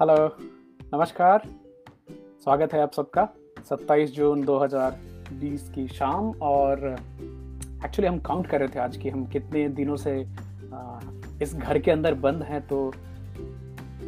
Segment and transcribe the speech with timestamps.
[0.00, 0.14] Hello
[0.94, 1.42] नमस्कार।
[2.42, 3.26] स्वागत है आप सबका।
[3.68, 6.78] 27 जून 2020 की शाम और
[7.84, 10.14] एक्चुअली हम काउंट कर रहे थे आज की हम कितने दिनों से
[11.42, 12.78] इस घर के अंदर बंद हैं तो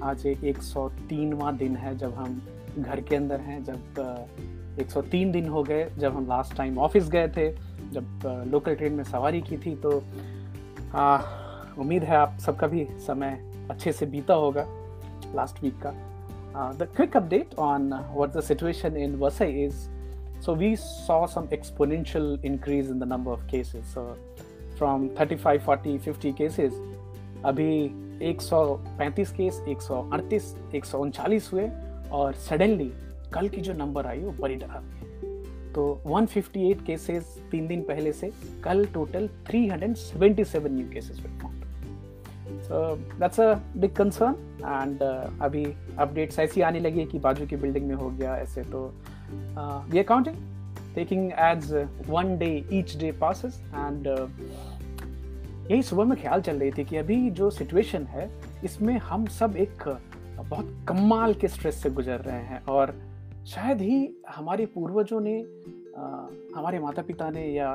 [0.02, 2.40] आज एक सौ तीनवा दिन है जब हम
[2.78, 6.78] घर के अंदर हैं, जब एक सौ तीन दिन हो गए, जब हम लास्ट टाइम
[6.78, 7.50] ऑफ़िस गए थे,
[7.92, 9.96] जब लोकल ट्रेन में सवारी की थी तो
[11.80, 13.38] उम्मीद है आप सबका भी समय
[13.70, 14.66] अच्छे से बीता होगा।
[15.40, 15.86] Last week.
[15.86, 19.88] Uh, the quick update on what the situation in Vasai is.
[20.40, 23.84] So we saw some exponential increase in the number of cases.
[23.92, 24.16] So
[24.78, 26.72] from 35, 40, 50 cases,
[27.44, 27.70] अभी
[28.20, 31.68] 135 केस 138 139 हुए
[32.18, 32.90] और सडनली
[33.34, 38.30] कल की जो नंबर आई वो बड़ी डरावनी तो 158 केसेस तीन दिन पहले से
[38.64, 41.65] कल टोटल 377 न्यू केसेस हुए
[42.66, 45.02] so that's a big concern and
[45.42, 45.64] अभी
[45.98, 48.94] अपडेट्स ऐसी आने लगी है कि बाजू की बिल्डिंग में हो गया ऐसे तो
[49.90, 50.36] we are counting
[50.94, 54.06] taking as one day each day passes and
[55.70, 58.30] यही सुबह में ख्याल चल रही थी कि अभी जो सिचुएशन है
[58.64, 60.00] इसमें हम सब एक
[60.48, 62.94] बहुत कमाल के स्ट्रेस से गुजर रहे हैं। और
[63.46, 67.74] शायद ही हमारे पूर्वजों ने uh, हमारे माता पिता ने या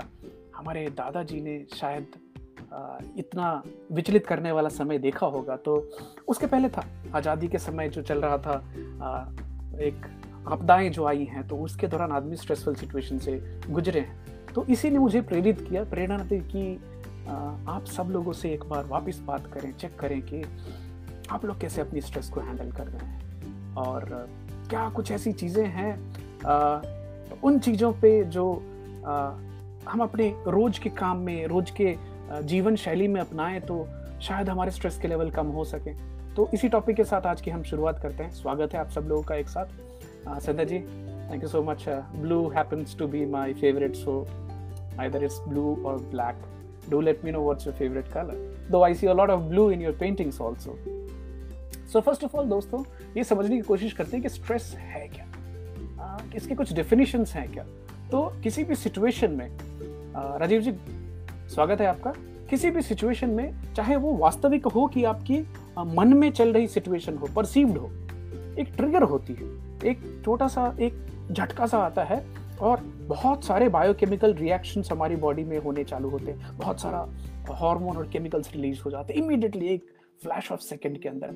[0.56, 2.06] हमारे दादाजी ने शायद
[3.18, 5.76] इतना विचलित करने वाला समय देखा होगा तो
[6.28, 6.84] उसके पहले था।
[7.16, 8.56] आज़ादी के समय जो चल रहा था
[9.82, 10.06] एक
[10.48, 14.90] आपदाएँ जो आई हैं तो उसके दौरान आदमी स्ट्रेसफुल सिचुएशन से गुजरे हैं। तो इसी
[14.90, 16.76] ने मुझे प्रेरित किया, प्रेरणा दी कि
[17.68, 20.44] आप सब लोगों से एक बार वापस बात करें, चेक करें कि
[21.32, 24.06] आप लोग कैसे अपनी स्ट्रेस को हैंडल कर रहे हैं। और
[24.70, 25.94] क्या कुछ ऐसी चीज़ें हैं
[27.44, 28.52] उन चीज़ों पे जो
[29.88, 31.96] हम अपने रोज के काम में, रोज के
[32.40, 33.88] जीवन शैली में अपनाएँ तो
[34.22, 35.94] शायद हमारे स्ट्रेस के लेवल कम हो सके।
[36.36, 39.02] तो इसी टॉपिक के साथ आज की हम शुरुआत करते हैं। स्वागत है आप सब
[39.02, 39.66] लोगों का एक साथ।
[40.42, 40.80] Sandhya ji
[41.32, 44.28] thank you so much blue happens to be my favourite so
[44.92, 46.40] either it's blue or black.
[46.92, 48.36] Do let me know what's your favorite color.
[48.72, 50.74] Though i see a lot of blue in your paintings also.
[51.94, 52.84] So first of all दोस्तों
[53.18, 55.26] ये समझने की कोशिश करते हैं कि stress है क्या?
[56.04, 57.64] आ, इसके कुछ डेफिनेशंस हैं क्या?
[58.12, 59.48] तो किसी भी सिचुएशन में
[60.16, 60.72] आ, राजीव जी
[61.52, 62.12] स्वागत है आपका।
[62.50, 65.40] किसी भी सिचुएशन में, चाहे वो वास्तविक हो कि आपकी
[65.80, 67.88] मन में चल रही सिचुएशन हो परसीव्ड हो,
[68.60, 69.48] एक ट्रिगर होती है।
[69.92, 72.24] एक छोटा सा एक झटका सा आता है
[72.62, 77.08] और बहुत सारे बायोकेमिकल रिएक्शंस हमारी बॉडी में होने चालू होते हैं। बहुत सारा
[77.54, 79.86] हार्मोन और केमिकल्स रिलीज़ हो जाते हैं। इमीडिएटली एक
[80.24, 81.36] फ्लैश ऑफ़ सेकंड के अंदर।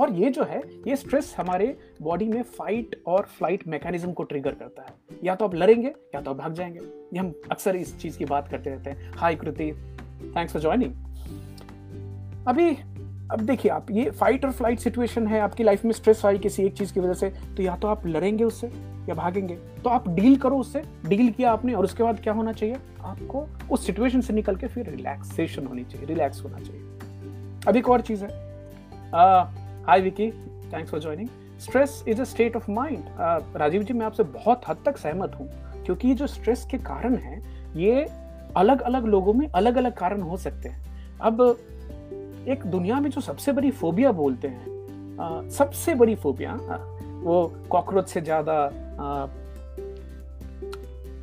[0.00, 4.54] और ये जो है, ये स्ट्रेस हमारे बॉडी में फाइट और फ़्लाइट मैकेनिज्म को ट्रिगर
[4.54, 4.88] करता है।
[5.24, 6.80] या तो आप लड़ेंगे, या तो आप भाग जाएँगे।
[7.12, 9.72] ये हम अक्सर इस चीज़ की बात करते रहते हैं। Hi Kriti
[10.36, 10.94] thanks for joining
[12.48, 12.70] अभी,
[13.32, 16.62] अब देखिए आप, ये फाइट और फ़्लाइट सिचुएशन है। आपकी लाइफ में स्ट्रेस आई किसी
[16.62, 18.66] एक चीज़ की वजह से तो या तो आप लड़ेंगे उससे,
[19.08, 22.52] या भागेंगे। तो आप डील करो उससे। डील किया आपने, और उसके बाद क्या होना
[22.52, 22.76] चाहिए?
[23.00, 26.82] आपको उस सिचुएशन से निकल के फिर रिलैक्सेशन होनी चाहिए। रिलैक्स होना चाहिए।
[27.68, 28.30] अभी एक और चीज़ है।
[29.88, 30.30] Hi Vicky
[30.72, 31.28] thanks for joining
[31.60, 33.04] stress is a state of mind
[33.56, 35.48] Rajeev ji मैं आपसे बहुत हद तक सहमत हूँ
[35.84, 37.40] क्योंकि ये जो स्ट्रेस के कारण हैं
[37.76, 38.06] ये
[38.56, 40.82] अलग अलग लोगों में अलग अलग कारण हो सकते हैं।
[41.20, 41.40] अब
[42.48, 46.52] एक दुनिया में जो सबसे बड़ी फोबिया बोलते हैं आ, सबसे बड़ी फोबिया
[47.22, 48.70] वो कॉकरोच से ज़्यादा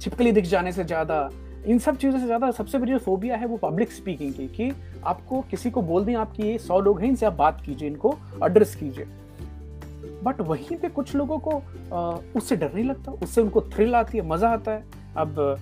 [0.02, 1.30] छिपकली दिख जाने से ज़्यादा
[1.66, 4.72] इन सब चीज़ों से ज़्यादा सबसे बड़ी फोबिया है वो पब्लिक स्पीकिंग की कि
[5.06, 8.18] आपको किसी को बोल दें, आपकी ये सौ लोग हैं, इनसे आप बात कीजिए, इनको
[8.44, 9.06] एड्रेस कीजिए।
[10.24, 11.62] बट वहीं पे कुछ लोगों को
[12.36, 14.84] उससे डर नहीं लगता, उससे उनको थ्रिल आती है, मज़ा आता है।
[15.18, 15.58] अब,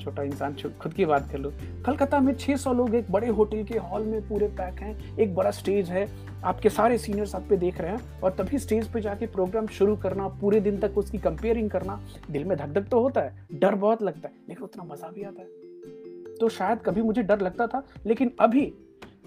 [0.00, 1.52] छोटा इंसान खुद की बात कर लो।
[1.86, 5.50] कलकत्ता में 600 लोग एक बड़े होटल के हॉल में पूरे पैक हैं, एक बड़ा
[5.50, 6.06] स्टेज है,
[6.44, 9.96] आपके सारे सीनियर्स आप पे देख रहे हैं, और तभी स्टेज पे जाके प्रोग्राम शुरू
[9.96, 13.74] करना, पूरे दिन तक उसकी कंपेयरिंग करना, दिल में धक धक तो होता है, डर
[13.76, 15.63] बहुत लगता है, लेकिन उतना मज़ा भी आता है।
[16.40, 18.72] तो शायद कभी मुझे डर लगता था, लेकिन अभी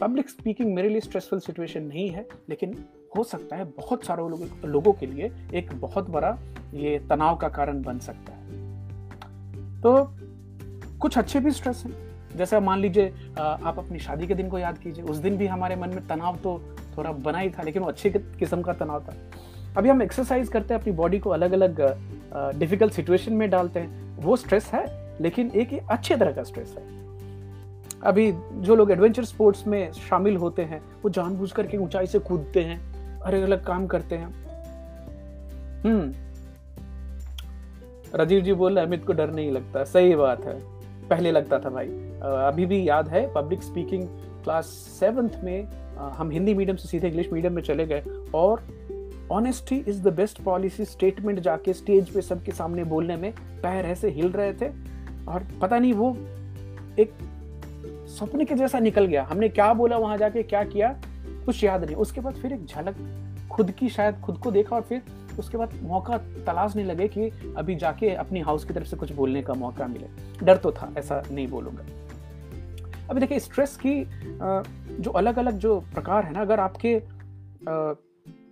[0.02, 2.76] पब्लिक स्पीकिंग मेरे लिए स्ट्रेसफुल सिचुएशन नहीं है, लेकिन
[3.18, 6.38] हो सकता है बहुत सारे लोगों लोगों के लिए एक बहुत बड़ा
[6.74, 8.46] ये तनाव का कारण बन सकता है।
[9.82, 9.94] तो
[11.00, 14.78] कुछ अच्छे भी स्ट्रेस हैं। जैसे मान लीजिए आप अपनी शादी के दिन को याद
[14.78, 16.60] कीजिए। उस दिन भी हमारे मन में तनाव तो
[16.98, 19.16] थोड़ा बना ही था, लेकिन वो अच्छे किस्म का तनाव था।
[19.78, 21.82] अभी हम एक्सरसाइज करते हैं, अपनी बॉडी को अलग अलग
[22.58, 24.86] डिफ़िकल्ट सिचुएशन में डालते हैं। वो स्ट्रेस है
[25.22, 27.08] लेकिन एक ही अच्छे तरह का स्ट्रेस है।
[28.04, 32.62] अभी जो लोग एडवेंचर स्पोर्ट्स में शामिल होते हैं, वो जानबूझ करके ऊंचाई से कूदते
[32.62, 34.48] हैं अलग अलग काम करते हैं।
[35.86, 36.14] हम्म।
[38.16, 40.78] राजीव जी बोल अमित को डर नहीं लगता। सही बात है।
[41.10, 41.88] पहले लगता था भाई।
[42.24, 44.08] अभी भी याद है पब्लिक स्पीकिंग
[44.44, 44.66] क्लास
[45.00, 45.68] सेवन्थ में
[45.98, 48.04] हम हिंदी मीडियम से सीधे इंग्लिश मीडियम में चले गए
[48.34, 48.62] और
[49.32, 54.10] honesty is the best policy statement जाके स्टेज पे सबके सामने बोलने में पैर ऐसे
[54.10, 54.97] हिल रहे थे।
[55.28, 56.10] और पता नहीं वो
[57.00, 57.14] एक
[58.10, 60.90] सपने के जैसा निकल गया। हमने क्या बोला वहाँ जाके, क्या किया,
[61.46, 62.96] कुछ याद नहीं। उसके बाद फिर एक झलक
[63.52, 65.02] खुद की, शायद खुद को देखा और फिर
[65.40, 69.42] उसके बाद मौका तलाशने लगे कि अभी जाके अपनी हाउस की तरफ़ से कुछ बोलने
[69.42, 70.08] का मौका मिले।
[70.46, 71.84] डर तो था, ऐसा नहीं बोलूँगा।
[73.10, 74.04] अभी देखिए स्ट्रेस की
[75.02, 77.00] जो अलग अलग जो प्रकार है ना, अगर आपके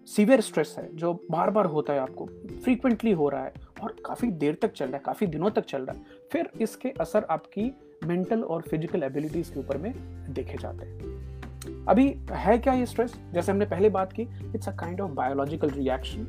[0.08, 2.26] सीवियर स्ट्रेस है, जो बार बार होता है आपको
[2.64, 5.82] फ्रीक्वेंटली हो रहा है और काफ़ी देर तक चल रहा है, काफ़ी दिनों तक चल
[5.82, 7.72] रहा है। फिर इसके असर आपकी
[8.04, 9.94] मेंटल और फ़िज़िकल एबिलिटीज के ऊपर में
[10.34, 14.22] देखे जाते हैं। अभी है क्या ये स्ट्रेस जैसे हमने पहले बात की
[14.56, 16.28] it's a kind of biological reaction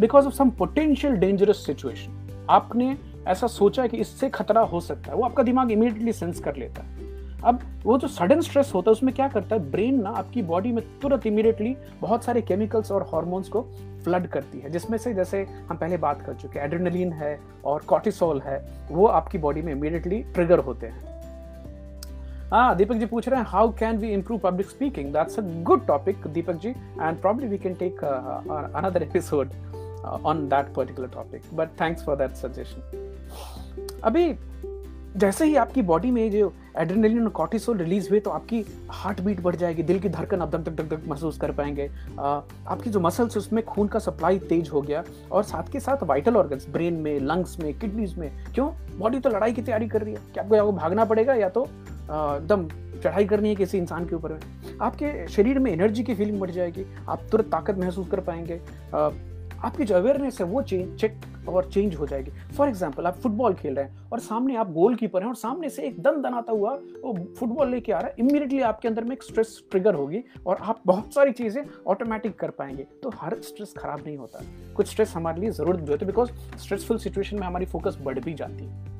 [0.00, 2.96] because of some potential dangerous situation आपने
[3.28, 6.82] ऐसा सोचा कि इससे खतरा हो सकता है, वो आपका दिमाग इमीडिएटली सेंस कर लेता
[6.82, 7.15] है।
[7.46, 9.70] अब वो जो सडन स्ट्रेस होता है, उसमें क्या करता है?
[9.70, 13.62] ब्रेन ना आपकी बॉडी में तुरंत इमीडिएटली बहुत सारे केमिकल्स और हॉर्मोन्स को
[14.04, 17.82] फ्लड करती है, जिसमें से जैसे हम पहले बात कर चुके हैं एड्रेनलिन है और
[17.86, 18.58] कॉर्टिसोल है,
[18.90, 21.14] वो आपकी बॉडी में इमीडिएटली ट्रिगर होते हैं।
[22.50, 25.86] हाँ दीपक जी पूछ रहे हैं how can we improve public speaking that's a good
[25.86, 29.50] topic Deepak ji and probably we can take another episode
[30.24, 34.26] on that particular topic but thanks for that suggestion अभी
[35.16, 39.40] जैसे ही आपकी बॉडी में जो एड्रेनलिन और कॉर्टिसोल रिलीज़ हुए तो आपकी heart beat
[39.40, 43.00] बढ़ जाएगी, दिल की धड़कन आप धक धक धक धक महसूस कर पाएँगे। आपकी जो
[43.00, 46.94] मसल्स उसमें खून का सप्लाई तेज हो गया और साथ के साथ वाइटल ऑर्गन्स ब्रेन
[46.94, 48.70] में लंग्स में किडनीज में, क्यों?
[48.98, 52.68] बॉडी तो लड़ाई की तैयारी कर रही है। क्या आपको भागना पड़ेगा या तो एकदम
[53.02, 54.32] चढ़ाई करनी है किसी इंसान के ऊपर?
[54.32, 58.60] में आपके शरीर में एनर्जी की फीलिंग बढ़ जाएगी, आप तुरंत ताकत महसूस कर पाएँगे।
[59.58, 63.54] आपकी जो अवेयरनेस है, वो चेंज चेक और चेंज हो जाएगी। फॉर एग्ज़ाम्पल आप फुटबॉल
[63.54, 66.52] खेल रहे हैं और सामने आप गोल कीपर हैं और सामने से एक दन आता
[66.52, 66.70] हुआ
[67.02, 70.58] वो फुटबॉल लेके आ रहा है इमीडिएटली आपके अंदर में एक स्ट्रेस ट्रिगर होगी और
[70.60, 74.40] आप बहुत सारी चीज़ें ऑटोमेटिक कर पाएँगे। तो हर स्ट्रेस खराब नहीं होता।
[74.76, 78.18] कुछ स्ट्रेस हमारे लिए ज़रूरत भी होती है बिकॉज़ स्ट्रेसफुल सिचुएशन में हमारी फोकस बढ़
[78.18, 78.94] भी जाती है।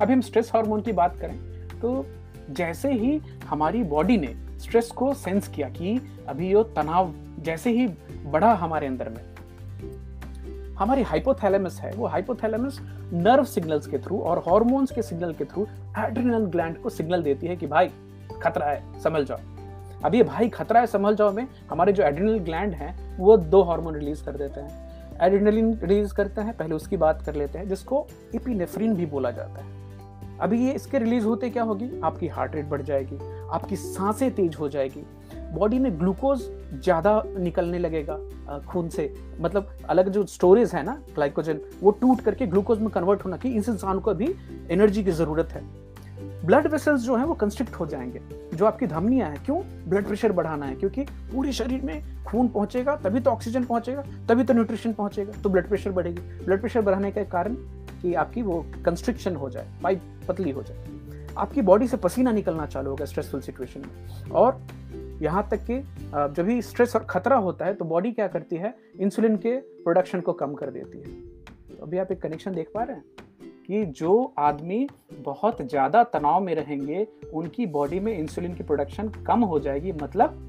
[0.00, 1.38] अभी हम स्ट्रेस हार्मोन की बात करें
[1.80, 2.04] तो
[2.50, 3.16] जैसे ही
[3.46, 5.98] हमारी बॉडी ने स्ट्रेस को सेंस किया कि
[6.28, 7.86] अभी ये तनाव जैसे ही
[8.26, 9.33] बढ़ा हमारे अंदर में
[10.78, 12.80] हमारी हाइपोथैलेमस है, वो हाइपोथैलेमस
[13.12, 15.66] नर्व सिग्नल्स के थ्रू और हॉर्मोन्स के सिग्नल के थ्रू
[15.98, 17.90] एड्रिनल ग्लैंड को सिग्नल देती है कि भाई,
[18.42, 19.38] खतरा है समझ जाओ।
[20.04, 23.62] अब ये भाई खतरा है समझ जाओ में, हमारे जो एड्रिनल ग्लैंड हैं, वो दो
[23.62, 24.84] हार्मोन रिलीज़ कर देते हैं।
[25.20, 29.62] एड्रिनलिन रिलीज़ करते हैं, पहले उसकी बात कर लेते हैं, जिसको इपिनेफ्रिन भी बोला जाता
[29.62, 29.84] है।
[30.40, 32.00] अभी ये इसके रिलीज़ होते क्या होगी?
[32.04, 33.18] आपकी हार्ट रेट बढ़ जाएगी,
[33.50, 35.06] आपकी साँसें तेज हो जाएगी
[35.54, 36.42] बॉडी में ग्लूकोज
[36.74, 38.18] ज़्यादा निकलने लगेगा
[38.68, 43.24] खून से। मतलब अलग जो स्टोरेज है ना ग्लाइकोजन वो टूट करके ग्लूकोज में कन्वर्ट
[43.24, 44.34] होना कि इस इंसान को अभी
[44.70, 45.62] एनर्जी की ज़रूरत है।
[46.44, 48.20] ब्लड वेसल्स जो है वो कंस्ट्रिक्ट हो जाएँगे,
[48.54, 49.60] जो आपकी धमनियाँ है। क्यों?
[49.88, 51.02] ब्लड प्रेशर बढ़ाना है, क्योंकि
[51.32, 55.68] पूरे शरीर में खून पहुंचेगा, तभी तो ऑक्सीजन पहुंचेगा, तभी तो न्यूट्रिशन पहुंचेगा तो ब्लड
[55.68, 57.54] प्रेशर बढ़ेगी। ब्लड प्रेशर बढ़ाने का कारण
[58.02, 62.66] कि आपकी वो कंस्ट्रिक्शन हो जाए पाइप पतली हो जाए। आपकी बॉडी से पसीना निकलना
[62.66, 64.60] चालू होगा स्ट्रेसफुल सिचुएशन में। और
[65.24, 65.78] यहाँ तक कि
[66.34, 68.74] जब भी स्ट्रेस और खतरा होता है तो बॉडी क्या करती है?
[69.00, 71.20] इंसुलिन के प्रोडक्शन को कम कर देती है।
[71.68, 73.04] तो अभी आप एक कनेक्शन देख पा रहे हैं
[73.66, 74.88] कि जो आदमी
[75.20, 80.40] बहुत ज़्यादा तनाव में रहेंगे, उनकी बॉडी में इंसुलिन की प्रोडक्शन कम हो जाएगी। मतलब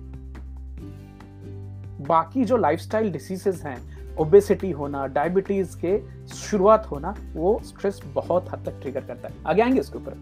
[2.08, 3.78] बाकी जो लाइफस्टाइल डिसीजेस हैं
[4.18, 9.62] ओबेसिटी होना डायबिटीज़ के शुरुआत होना, वो स्ट्रेस बहुत हद तक ट्रिगर करता है। आगे
[9.62, 10.18] आएँगे इसके ऊपर।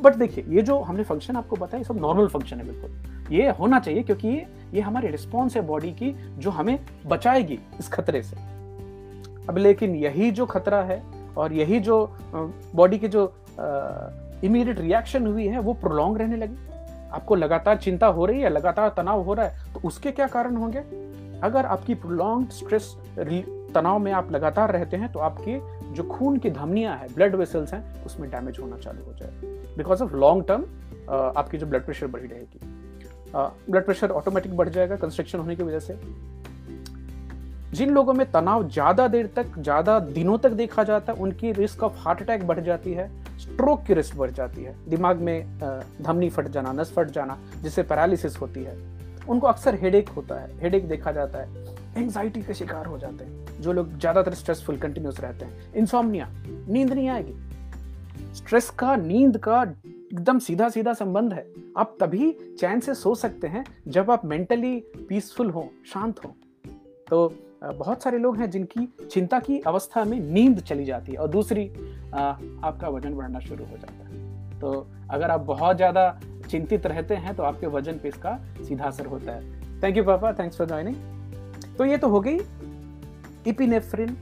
[0.00, 3.78] बट देखिए, ये जो हमने फ़ंक्शन आपको बताया सब नॉर्मल फ़ंक्शन है बिल्कुल। ये होना
[3.78, 8.36] चाहिए क्योंकि ये ये हमारी रिस्पॉन्स है बॉडी की, जो हमें बचाएगी इस खतरे से।
[9.48, 11.02] अब लेकिन यही जो खतरा है
[11.36, 11.96] और यही जो
[12.34, 13.32] बॉडी की जो
[14.44, 16.56] इमीडिएट रिएक्शन हुई है, वो प्रोलॉन्ग रहने लगी।
[17.12, 20.56] आपको लगातार चिंता हो रही है, लगातार तनाव हो रहा है तो उसके क्या कारण
[20.56, 20.78] होंगे?
[21.40, 22.94] अगर आपकी प्रोलॉन्ग स्ट्रेस
[23.74, 25.56] तनाव में आप लगातार रहते हैं तो आपकी
[25.94, 29.30] जो खून की धमनियाँ हैं ब्लड वेसल्स हैं, उसमें डैमेज होना चालू हो जाए।
[29.76, 30.64] बिकॉज़ ऑफ़ लॉन्ग टर्म
[31.10, 32.60] आपकी जो ब्लड प्रेशर बढ़ी रहेगी।
[33.70, 35.98] ब्लड प्रेशर ऑटोमेटिक बढ़ जाएगा कंस्ट्रक्शन होने की वजह से।
[37.72, 41.82] जिन लोगों में तनाव ज़्यादा देर तक, ज़्यादा दिनों तक देखा जाता है, उनकी रिस्क
[41.82, 43.08] ऑफ़ हार्ट अटैक बढ़ जाती है
[43.38, 45.58] स्ट्रोक की रिस्क बढ़ जाती है। दिमाग में
[46.00, 48.76] धमनी फट जाना, नस फट जाना, जिससे पैरालिसिस होती है,
[49.28, 53.60] उनको अक्सर हेडेक होता है। हेडेक देखा जाता है। एंग्जाइटी के शिकार हो जाते हैं,
[53.60, 56.28] जो लोग ज़्यादातर स्ट्रेसफुल कंटिन्यूस रहते हैं। इंसोमनिया
[56.68, 61.46] नींद नहीं आएगी। स्ट्रेस का, नींद का एकदम सीधा सीधा संबंध है।
[61.78, 64.76] आप तभी चैन से सो सकते हैं जब आप मेंटली
[65.08, 66.34] पीसफुल हो, शांत हो।
[67.10, 67.32] तो
[67.64, 71.66] बहुत सारे लोग हैं जिनकी चिंता की अवस्था में नींद चली जाती है और दूसरी
[72.14, 76.20] आपका वज़न बढ़ना शुरू हो जाता है। तो अगर आप बहुत ज़्यादा
[76.50, 80.32] चिंतित रहते हैं तो आपके वज़न पे इसका सीधा असर होता है। थैंक यू पापा
[80.32, 81.23] थैंक्स फॉर ज्वाइनिंग
[81.78, 82.38] तो ये तो हो गई
[83.46, 84.16] इपिनेफ्रिन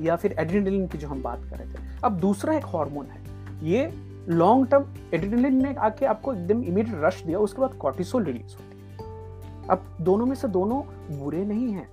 [0.00, 3.20] या फिर एड्रेनलिन की जो हम बात कर रहे थे। अब दूसरा एक हार्मोन है।
[3.62, 3.90] ये
[4.28, 8.78] लॉन्ग टर्म एड्रेनलिन ने आके आपको एकदम इमीडिएट रश दिया, उसके बाद कॉर्टिसोल रिलीज़ होती
[8.78, 10.80] है। अब दोनों में से दोनों
[11.18, 11.88] बुरे नहीं हैं।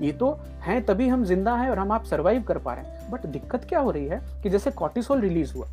[0.00, 0.30] ये तो
[0.62, 3.64] हैं, तभी हम ज़िंदा हैं और हम आप सर्वाइव कर पा रहे हैं। बट दिक्कत
[3.68, 5.66] क्या हो रही है कि जैसे कॉर्टिसोल रिलीज़ हुआ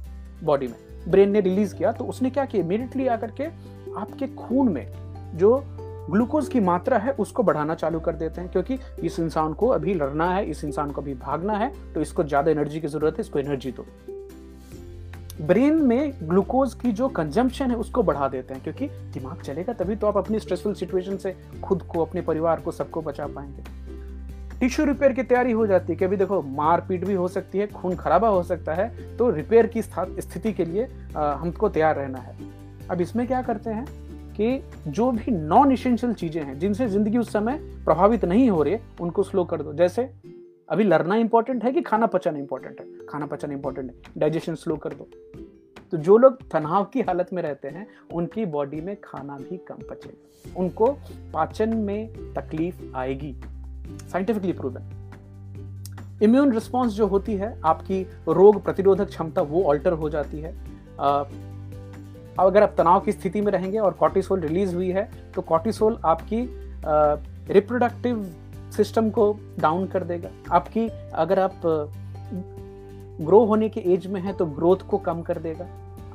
[0.44, 0.76] बॉडी में
[1.08, 2.64] ब्रेन ने रिलीज़ किया तो उसने क्या किया?
[2.64, 3.46] इमीडिएटली आकर के
[4.00, 4.88] आपके खून में
[5.36, 5.58] जो
[6.10, 9.94] ग्लूकोज की मात्रा है, उसको बढ़ाना चालू कर देते हैं, क्योंकि इस इंसान को अभी
[9.94, 13.22] लड़ना है, इस इंसान को अभी भागना है तो इसको ज़्यादा एनर्जी की ज़रूरत है,
[13.22, 13.86] इसको एनर्जी दो।
[15.42, 19.96] ब्रेन में ग्लूकोज की जो कंजम्पशन है, उसको बढ़ा देते हैं, क्योंकि दिमाग चलेगा, तभी
[19.96, 23.64] तो आप अपनी स्ट्रेसफुल सिचुएशन से खुद को, अपने परिवार को, सबको बचा पाएँगे।
[24.60, 27.96] टिश्यू रिपेयर की तैयारी हो जाती है कभी देखो, मारपीट भी हो सकती है, खून
[27.96, 32.38] खराबा हो सकता है तो रिपेयर की स्थिति के लिए हमको तैयार रहना है।
[32.92, 33.86] अब इसमें क्या करते हैं?
[34.42, 38.78] कि जो भी नॉन इसेंशियल चीज़ें हैं, जिनसे ज़िंदगी उस समय प्रभावित नहीं हो रही
[39.02, 40.10] उनको स्लो कर दो। जैसे,
[40.70, 43.06] अभी लड़ना इंपॉर्टेंट है कि खाना पचाना इंपॉर्टेंट है?
[43.06, 45.08] खाना पचाना इंपॉर्टेंट है। डाइजेशन स्लो कर दो।
[45.92, 49.76] तो जो लोग तनाव की हालत में रहते हैं, उनकी बॉडी में खाना भी कम
[49.90, 50.88] पचेगा। उनको
[51.34, 53.36] पाचन में तकलीफ़ आएगी।
[54.12, 54.84] साइंटिफिकली प्रूवन
[56.24, 60.56] इम्यून रिस्पॉन्स जो होती है, आपकी रोग प्रतिरोधक क्षमता वो ऑल्टर हो जाती है।
[62.40, 66.42] अगर आप तनाव की स्थिति में रहेंगे और कॉर्टिसोल रिलीज़ हुई है तो कॉर्टिसोल आपकी
[67.54, 68.24] रिप्रोडक्टिव
[68.78, 71.62] सिस्टम को डाउन कर देगा। आपकी, अगर आप
[73.22, 75.68] ग्रो होने के एज में है तो ग्रोथ को कम कर देगा।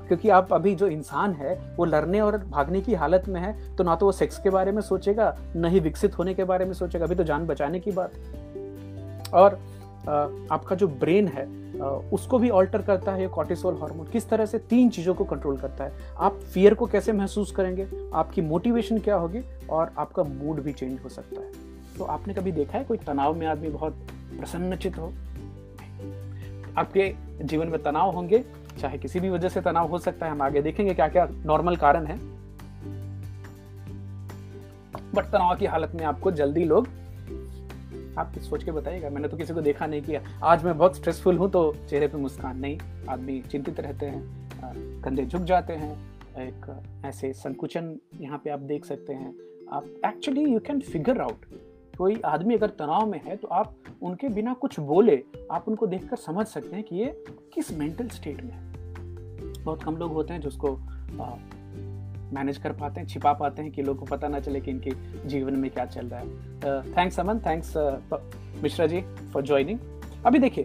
[0.08, 3.84] क्योंकि आप अभी जो इंसान है, वो लड़ने और भागने की हालत में है तो
[3.84, 6.72] ना तो वो सेक्स के बारे में सोचेगा, न ही विकसित होने के बारे में
[6.72, 8.12] सोचेगा। अभी तो जान बचाने की बात।
[9.34, 9.58] और
[10.52, 11.46] आपका जो ब्रेन है
[11.88, 15.56] उसको भी ऑल्टर करता है, ये कॉर्टिसोल हार्मोन किस तरह से तीन चीज़ों को कंट्रोल
[15.56, 15.92] करता है?
[16.18, 17.88] आप फियर को कैसे महसूस करेंगे?
[18.14, 19.40] आपकी मोटिवेशन क्या होगी?
[19.70, 21.52] और आपका मूड भी चेंज हो सकता है।
[21.98, 22.84] तो आपने कभी देखा है?
[22.84, 23.92] कोई तनाव में आदमी बहुत
[24.38, 25.12] प्रसन्नचित हो?
[26.78, 28.44] आपके जीवन में तनाव होंगे,
[28.80, 31.76] चाहे किसी भी वजह से तनाव हो सकता है, हम आगे देखेंगे क्या क्या नॉर्मल
[31.76, 32.16] कारण है।
[35.14, 36.88] बट तनाव की हालत में आपको जल्दी लोग
[38.20, 41.38] आप सोच के बताइएगा। मैंने तो किसी को देखा नहीं किया। आज मैं बहुत स्ट्रेसफुल
[41.38, 45.92] हूँ तो चेहरे पे मुस्कान नहीं। आदमी चिंतित रहते हैं कंधे झुक जाते हैं,
[46.38, 49.34] एक ऐसे संकुचन यहाँ पे आप देख सकते हैं।
[49.72, 51.44] आप actually you can figure out
[51.98, 56.16] कोई आदमी अगर तनाव में है तो आप उनके बिना कुछ बोले, आप उनको देखकर
[56.16, 57.24] समझ सकते हैं कि ये
[57.54, 60.68] किस मेंटल स्टेट में है। बहुत कम लोग होते हैं, जिसको
[62.32, 64.90] मैनेज कर पाते हैं छिपा पाते हैं कि लोगों को पता ना चले कि इनके
[65.28, 67.72] जीवन में क्या चल रहा है। Thanks Aman thanks
[68.62, 69.00] Mishra ji
[69.32, 69.78] for joining
[70.26, 70.64] अभी देखिए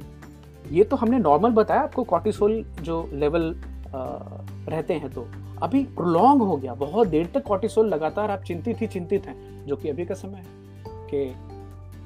[0.72, 5.27] ये तो हमने नॉर्मल बताया आपको कॉर्टिसोल जो लेवल uh, रहते हैं तो।
[5.62, 9.75] अभी प्रोलॉन्ग हो गया बहुत देर तक कॉर्टिसोल लगातार आप चिंतित ही चिंतित हैं जो
[9.75, 10.45] कि अभी का समय है
[11.12, 11.25] कि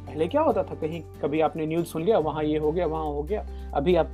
[0.09, 0.75] पहले क्या होता था?
[0.75, 4.07] कहीं, कभी आपने न्यूज़ सुन लिया, वहाँ ये हो गया, वहाँ हो गया। अभी आप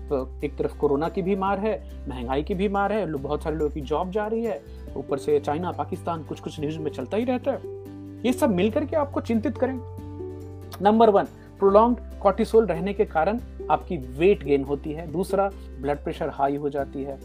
[0.43, 3.71] एक तरफ़ कोरोना की भी मार है, महँगाई की भी मार है बहुत सारे लोगों
[3.71, 4.61] की जॉब जा रही है,
[4.97, 7.59] ऊपर से चाइना पाकिस्तान कुछ कुछ न्यूज़ में चलता ही रहता है।
[8.25, 9.79] ये सब मिलकर के आपको चिंतित करें।
[10.81, 11.23] नंबर वन
[11.59, 13.39] प्रोलॉन्ग कॉर्टिसोल रहने के कारण
[13.71, 15.49] आपकी वेट गेन होती है। दूसरा
[15.81, 17.19] ब्लड प्रेशर हाई हो जाती है।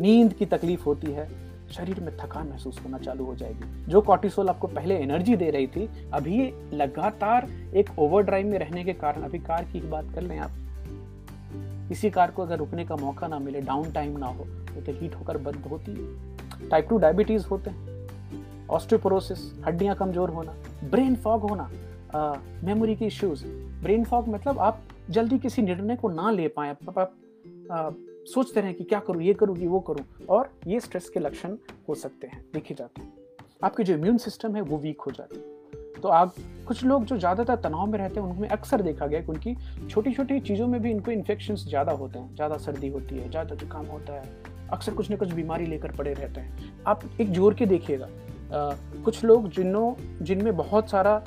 [0.00, 4.48] नींद की तकलीफ़ होती है। शरीर में थकान महसूस होना चालू हो जाएगी। जो कॉर्टिसोल
[4.48, 6.38] आपको पहले एनर्जी दे रही थी अभी
[6.74, 10.50] लगातार एक ओवरड्राइव में रहने के कारण अभी कार की बात कर लें आप।
[11.88, 14.44] किसी कार को अगर रुकने का मौका ना मिले डाउन टाइम ना हो
[14.76, 17.88] तो हीट होकर बंद होती है। टाइप टू डायबिटीज़ होते हैं।
[18.70, 20.54] ऑस्ट्रोपोरोसिस हड्डियाँ कमज़ोर होना
[20.90, 21.70] ब्रेन फॉग होना
[22.64, 23.44] मेमोरी के इश्यूज़
[23.82, 27.12] ब्रेन फॉग मतलब आप जल्दी किसी निर्णय को ना ले पाए आप, आप,
[27.70, 27.96] आप
[28.26, 31.56] सोचते रहें कि क्या करूँ, ये करूँ कि वो करूँ, और ये स्ट्रेस के लक्षण
[31.88, 33.12] हो सकते हैं, देखे जाते हैं।
[33.64, 36.34] आपके जो इम्यून सिस्टम है, वो वीक हो जाते हैं। तो आप,
[36.68, 39.56] कुछ लोग जो ज़्यादातर तनाव में रहते हैं, उनमें अक्सर देखा गया कि उनकी
[39.88, 43.54] छोटी छोटी चीज़ों में भी इनको इन्फेक्शन ज़्यादा होते हैं। ज़्यादा सर्दी होती है, ज़्यादा
[43.54, 44.22] जुकाम होता है,
[44.72, 48.08] अक्सर कुछ ना कुछ बीमारी लेकर पड़े रहते हैं। आप एक ज़ोर के देखिएगा
[49.04, 51.22] कुछ लोग जिनों जिनमें बहुत सारा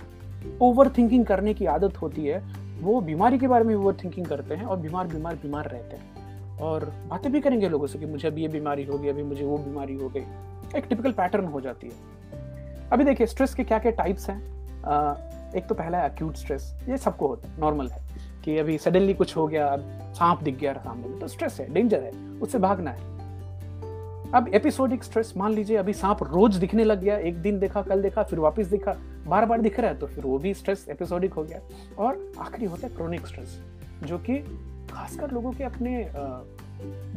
[0.61, 2.41] ओवर थिंकिंग करने की आदत होती है,
[2.81, 6.12] वो बीमारी के बारे में ओवर थिंकिंग करते हैं और बीमार बीमार बीमार रहते हैं।
[6.61, 9.43] और बातें भी करेंगे लोगों से कि मुझे अभी ये बीमारी हो गई अभी मुझे
[9.45, 10.25] वो बीमारी हो गई।
[10.77, 14.41] एक टिपिकल पैटर्न हो जाती है। अभी देखिए स्ट्रेस के क्या क्या टाइप्स हैं
[15.55, 18.01] एक तो पहला है अक्यूट स्ट्रेस ये सबको होता है नॉर्मल है
[18.45, 19.75] कि अभी सडनली कुछ हो गया
[20.13, 23.11] सांप दिख गया सामने तो स्ट्रेस है डेंजर है, उससे भागना है।
[24.31, 28.01] अब एपिसोडिक स्ट्रेस मान लीजिए अभी सांप रोज दिखने लग गया, एक दिन देखा, कल
[28.01, 28.95] देखा, फिर वापस दिखा
[29.27, 31.59] बार बार दिख रहा है तो फिर वो भी स्ट्रेस एपिसोडिक हो गया।
[31.99, 33.59] और आखिरी होता है क्रोनिक स्ट्रेस
[34.03, 34.39] जो कि
[34.93, 36.11] खासकर लोगों के अपने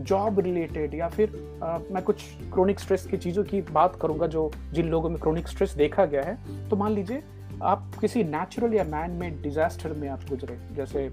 [0.04, 4.50] जॉब रिलेटेड या फिर आ, मैं कुछ क्रोनिक स्ट्रेस की चीज़ों की बात करूँगा जो
[4.72, 7.22] जिन लोगों में क्रोनिक स्ट्रेस देखा गया है तो मान लीजिए
[7.62, 11.08] आप किसी नेचुरल या मैन मेड डिजास्टर में आप गुजरे जैसे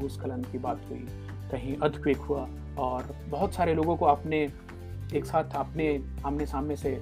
[0.00, 1.06] भूस्खलन की बात हुई
[1.50, 4.42] कहीं अर्थक्वेक हुआ और बहुत सारे लोगों को आपने
[5.14, 7.00] एक साथ आपने आमने सामने से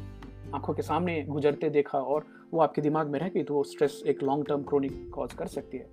[0.54, 4.02] आँखों के सामने गुजरते देखा और वो आपके दिमाग में रह गई तो वो स्ट्रेस
[4.06, 5.86] एक लॉन्ग टर्म क्रोनिक कॉज कर सकती है।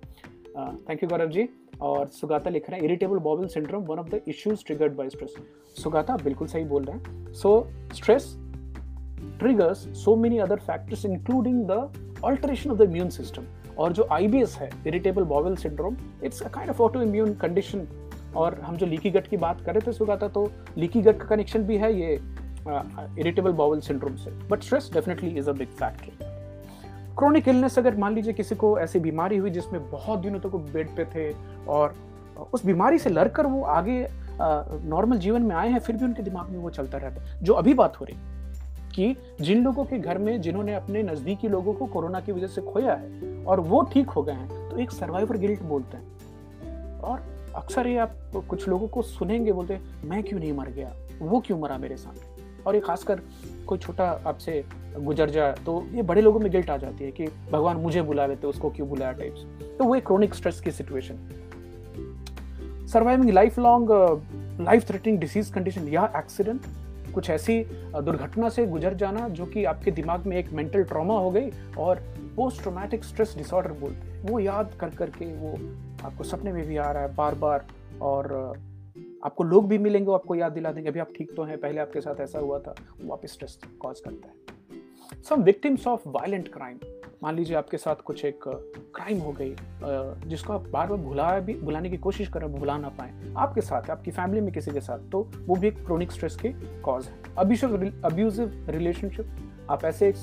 [0.58, 1.48] थैंक यू गौरव जी
[1.82, 5.34] और सुगाता लिख रहे हैं irritable bowel syndrome one of the issues triggered by stress
[5.82, 8.36] Sugata बिल्कुल सही बोल रहे हैं। So stress
[9.42, 11.78] triggers so many other factors, including the
[12.28, 13.44] alteration of the immune system.
[13.78, 17.86] और जो IBS है irritable bowel syndrome it's a kind of autoimmune condition
[18.36, 21.24] और हम जो लीकी गट की बात कर रहे थे सुगाता तो लीकी गट का
[21.24, 22.14] कनेक्शन भी है ये
[23.20, 26.31] इरिटेबल बॉबल सिंड्रोम से। But stress definitely is a big factor
[27.18, 30.58] chronic illness अगर मान लीजिए किसी को ऐसी बीमारी हुई जिसमें बहुत दिनों तक तो
[30.58, 31.30] बेड पे थे
[31.68, 31.94] और
[32.52, 34.06] उस बीमारी से लड़कर वो आगे
[34.88, 37.54] नॉर्मल जीवन में आए हैं, फिर भी उनके दिमाग में वो चलता रहता है। जो
[37.54, 38.16] अभी बात हो रही
[38.94, 42.60] कि जिन लोगों के घर में जिन्होंने अपने नजदीकी लोगों को कोरोना की वजह से
[42.62, 47.22] खोया है और वो ठीक हो गए हैं तो एक सर्वाइवर गिल्ट बोलते हैं। और
[47.56, 48.14] अक्सर ये आप
[48.48, 50.92] कुछ लोगों को सुनेंगे, बोलते हैं, मैं क्यों नहीं मर गया?
[51.22, 52.31] वो क्यों मरा मेरे सामने?
[52.66, 53.20] और ये खासकर
[53.66, 54.64] कोई छोटा आपसे
[54.98, 58.26] गुजर जाए तो ये बड़े लोगों में गिल्ट आ जाती है कि भगवान मुझे बुला
[58.26, 59.40] लेते, उसको क्यों बुलाया टाइप्स
[59.78, 61.14] तो वो एक क्रोनिक स्ट्रेस की situation
[62.92, 63.88] surviving life long
[64.60, 66.60] life threatening disease condition या एक्सीडेंट
[67.14, 67.64] कुछ ऐसी
[68.02, 72.02] दुर्घटना से गुजर जाना जो कि आपके दिमाग में एक मेंटल ट्रॉमा हो गई और
[72.36, 75.58] पोस्ट ट्रोमैटिक स्ट्रेस डिसऑर्डर बोलते हैं। वो याद कर करके वो
[76.06, 77.64] आपको सपने में भी आ रहा है बार बार
[78.02, 78.52] और
[79.22, 81.80] आपको लोग भी मिलेंगे, वो आपको याद दिला देंगे। अभी आप ठीक तो हैं, पहले
[81.80, 86.52] आपके साथ ऐसा हुआ था, वो आप स्ट्रेस कॉज करता है। Some victims of violent
[86.52, 86.78] crime
[87.22, 89.54] मान लीजिए आपके साथ कुछ एक क्राइम हो गई
[90.28, 93.90] जिसको आप बार बार भुला भी, भुलाने की कोशिश करें भुला ना पाए। आपके साथ,
[93.90, 96.52] आपकी फैमिली में किसी के साथ तो वो भी एक क्रोनिक स्ट्रेस की
[96.82, 99.26] कॉज है। अब्यूजिव रिलेशनशिप
[99.70, 100.16] आप ऐसे एक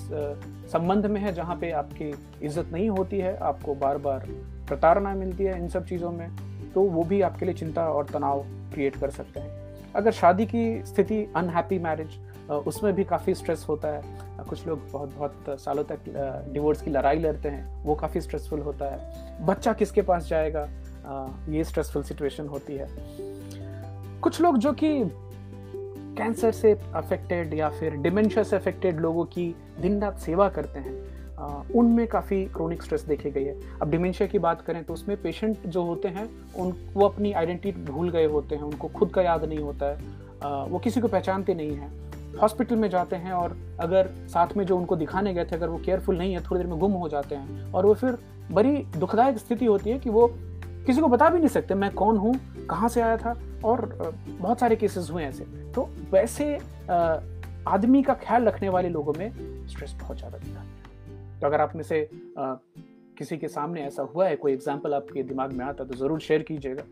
[0.72, 2.10] संबंध में है जहाँ पे आपकी
[2.46, 4.28] इज़्ज़त नहीं होती है, आपको बार बार
[4.68, 6.30] प्रताड़ना मिलती है इन सब चीज़ों में
[6.74, 8.46] तो वो भी आपके लिए चिंता और तनाव
[8.80, 12.18] क्रिएट कर सकते हैं। अगर शादी की स्थिति अनहैप्पी मैरिज
[12.68, 16.00] उसमें भी काफ़ी स्ट्रेस होता है। कुछ लोग बहुत बहुत सालों तक
[16.54, 20.68] डिवोर्स की लड़ाई लड़ते हैं, वो काफ़ी स्ट्रेसफुल होता है। बच्चा किसके पास जाएगा?
[21.50, 22.88] ये स्ट्रेसफुल सिचुएशन होती है।
[24.22, 24.90] कुछ लोग जो कि
[26.18, 30.96] कैंसर से अफेक्टेड या फिर डिमेंशिया से अफेक्टेड लोगों की दिन रात सेवा करते हैं
[31.76, 35.68] उनमें काफ़ी क्रोनिक स्ट्रेस देखे गई है। अब डिमेंशिया की बात करें तो उसमें पेशेंट
[35.68, 39.46] जो होते हैं, उन, वो अपनी आइडेंटिटी भूल गए होते हैं, उनको खुद का याद
[39.46, 44.10] नहीं होता है। वो किसी को पहचानते नहीं हैं। हॉस्पिटल में जाते हैं और अगर
[44.30, 46.80] साथ में जो उनको दिखाने गए थे, अगर वो केयरफुल नहीं है, थोड़ी देर में
[46.80, 48.18] गुम हो जाते हैं और वो फिर
[48.52, 50.28] बड़ी दुखदायक स्थिति होती है कि वो
[50.86, 52.34] किसी को बता भी नहीं सकते, मैं कौन हूँ,
[52.70, 55.44] कहाँ से आया था और बहुत सारे केसेस हुए ऐसे।
[55.76, 56.54] तो वैसे
[57.68, 59.32] आदमी का ख्याल रखने वाले लोगों में
[59.68, 60.59] स्ट्रेस बहुत ज़्यादा दिखा
[61.42, 62.02] तो अगर आप में से
[62.40, 62.54] आ,
[63.18, 66.44] किसी के सामने ऐसा हुआ है कोई एग्ज़ाम्पल आपके दिमाग में आता तो ज़रूर शेयर
[66.44, 66.84] कीजिएगा।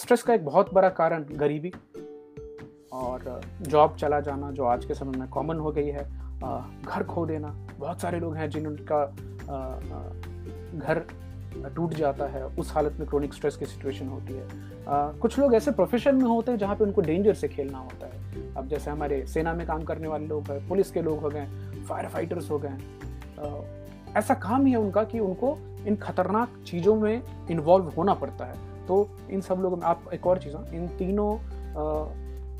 [0.00, 1.72] स्ट्रेस का एक बहुत बड़ा कारण गरीबी
[2.92, 6.04] और जॉब चला जाना जो आज के समय में कॉमन हो गई है।
[6.82, 9.04] घर खो देना बहुत सारे लोग हैं जिनका
[10.76, 11.04] घर
[11.66, 14.46] टूट जाता है उस हालत में क्रोनिक स्ट्रेस की सिचुएशन होती है।
[14.88, 18.06] आ, कुछ लोग ऐसे प्रोफेशन में होते हैं जहाँ पे उनको डेंजर से खेलना होता
[18.06, 21.28] है। अब जैसे हमारे सेना में काम करने वाले लोग हैं पुलिस के लोग हो
[21.28, 21.46] गए
[21.88, 22.78] फायर फाइटर्स हो गए
[24.16, 28.86] ऐसा काम ही है उनका कि उनको इन खतरनाक चीज़ों में इन्वॉल्व होना पड़ता है।
[28.86, 31.36] तो इन सब लोगों में आप एक और चीज़ इन तीनों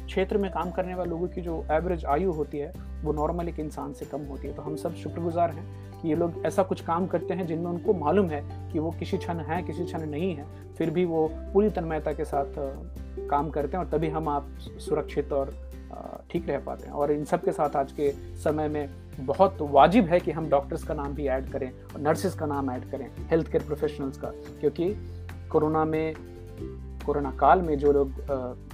[0.07, 2.73] क्षेत्र में काम करने वाले लोगों की जो एवरेज आयु होती है
[3.05, 6.15] वो नॉर्मल एक इंसान से कम होती है। तो हम सब शुक्रगुजार हैं कि ये
[6.15, 9.63] लोग ऐसा कुछ काम करते हैं जिनमें उनको मालूम है कि वो किसी क्षण है,
[9.63, 12.55] किसी क्षण नहीं है, फिर भी वो पूरी तन्मयता के साथ
[13.31, 15.55] काम करते हैं और तभी हम आप सुरक्षित और
[16.31, 18.89] ठीक रह पाते हैं। और इन सब के साथ आज के समय में
[19.21, 22.71] बहुत वाजिब है कि हम डॉक्टर्स का नाम भी ऐड करें और नर्सेज का नाम
[22.71, 24.29] ऐड करें हेल्थ केयर प्रोफेशनल्स का,
[24.61, 24.95] क्योंकि
[25.51, 26.15] कोरोना में
[27.07, 28.11] कोरोना काल में जो लोग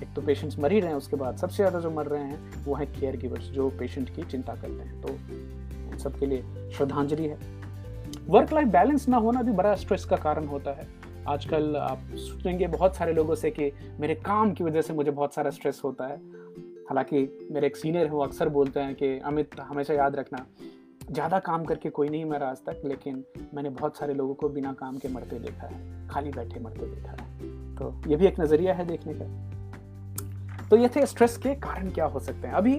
[0.02, 2.64] एक तो पेशेंट्स मर ही रहे हैं, उसके बाद सबसे ज़्यादा जो मर रहे हैं,
[2.64, 5.12] वो हैं केयर गिवर्स जो पेशेंट की चिंता करते हैं। तो
[5.90, 7.38] उन सबके लिए श्रद्धांजलि है।
[8.28, 10.87] वर्क लाइफ बैलेंस ना होना भी बड़ा स्ट्रेस का कारण होता है।
[11.28, 15.34] आजकल आप सुनेंगे बहुत सारे लोगों से कि मेरे काम की वजह से मुझे बहुत
[15.34, 16.16] सारा स्ट्रेस होता है।
[16.88, 20.44] हालाँकि मेरे एक सीनियर हैं, वो अक्सर बोलते हैं कि, अमित, हमेशा याद रखना,
[21.10, 24.72] ज़्यादा काम करके कोई नहीं मरा आज तक, लेकिन मैंने बहुत सारे लोगों को बिना
[24.72, 28.74] काम के मरते देखा है, खाली बैठे मरते देखा है। तो ये भी एक नज़रिया
[28.74, 32.74] है देखने का। तो ये थे स्ट्रेस के कारण क्या हो सकते हैं। अभी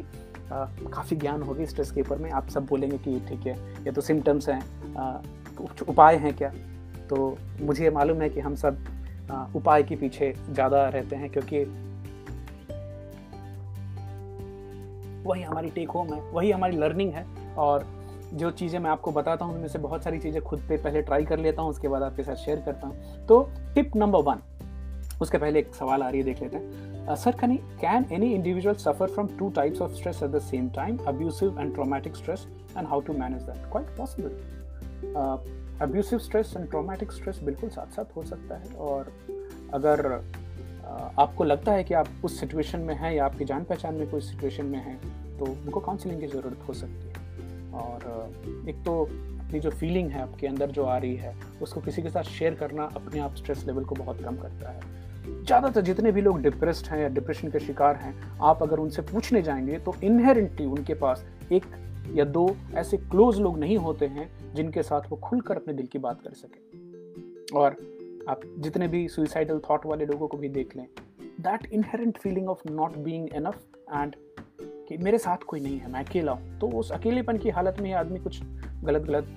[0.52, 3.56] काफ़ी ज्ञान होगी स्ट्रेस के ऊपर में। आप सब बोलेंगे कि ठीक है,
[3.86, 4.62] ये तो सिम्टम्स हैं
[5.58, 6.52] कुछ उपाय हैं क्या?
[7.10, 11.64] तो मुझे मालूम है कि हम सब उपाय के पीछे ज़्यादा रहते हैं क्योंकि
[15.24, 17.26] वही हमारी टेक होम है, वही हमारी लर्निंग है।
[17.58, 17.86] और
[18.34, 21.26] जो चीज़ें मैं आपको बताता हूँ, उनमें से बहुत सारी चीज़ें खुद पे पहले ट्राई
[21.26, 23.42] कर लेता हूँ, उसके बाद आपके साथ शेयर करता हूँ। तो
[23.76, 24.42] टिप नंबर वन
[25.22, 28.76] उसके पहले एक सवाल आ रही है, देख लेते हैं। Sir Kani can any individual
[28.78, 32.48] suffer from two types of stress at the same time abusive and traumatic stress
[32.78, 34.32] and how to manage that quite possible
[35.82, 39.12] abusive stress and traumatic stress बिल्कुल साथ साथ हो सकता है, और
[39.74, 40.06] अगर
[41.20, 44.22] आपको लगता है कि आप उस सिचुएशन में हैं या आपकी जान पहचान में कोई
[44.22, 44.96] सिचुएशन में है
[45.38, 50.22] तो उनको काउंसलिंग की ज़रूरत हो सकती है। और एक तो अपनी जो फीलिंग है
[50.22, 53.66] आपके अंदर जो आ रही है, उसको किसी के साथ शेयर करना अपने आप स्ट्रेस
[53.68, 55.04] लेवल को बहुत कम करता है।
[55.46, 59.42] ज़्यादातर जितने भी लोग डिप्रेस्ड हैं या डिप्रेशन के शिकार हैं, आप अगर उनसे पूछने
[59.42, 61.66] जाएँगे तो इनहेरेंटली उनके पास एक
[62.14, 66.00] या दो ऐसे क्लोज लोग नहीं होते हैं, जिनके साथ वो खुलकर अपने दिल की
[66.00, 67.76] बात कर सके। और
[68.30, 70.86] आप जितने भी सुइसाइडल थॉट वाले लोगों को भी देख लें
[71.42, 74.16] that inherent feeling of not being enough and
[74.62, 77.92] कि मेरे साथ कोई नहीं है, मैं अकेला हूँ। तो उस अकेलेपन की हालत में
[77.94, 78.42] आदमी कुछ
[78.84, 79.36] गलत गलत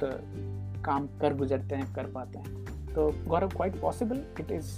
[0.85, 4.71] काम कर गुजरते हैं, कर पाते हैं। तो Gaurav quite possible it is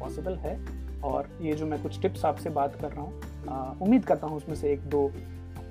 [0.00, 0.58] possible है।
[1.04, 4.54] और ये जो मैं कुछ टिप्स आपसे बात कर रहा हूँ उम्मीद करता हूँ उसमें
[4.56, 5.00] से एक दो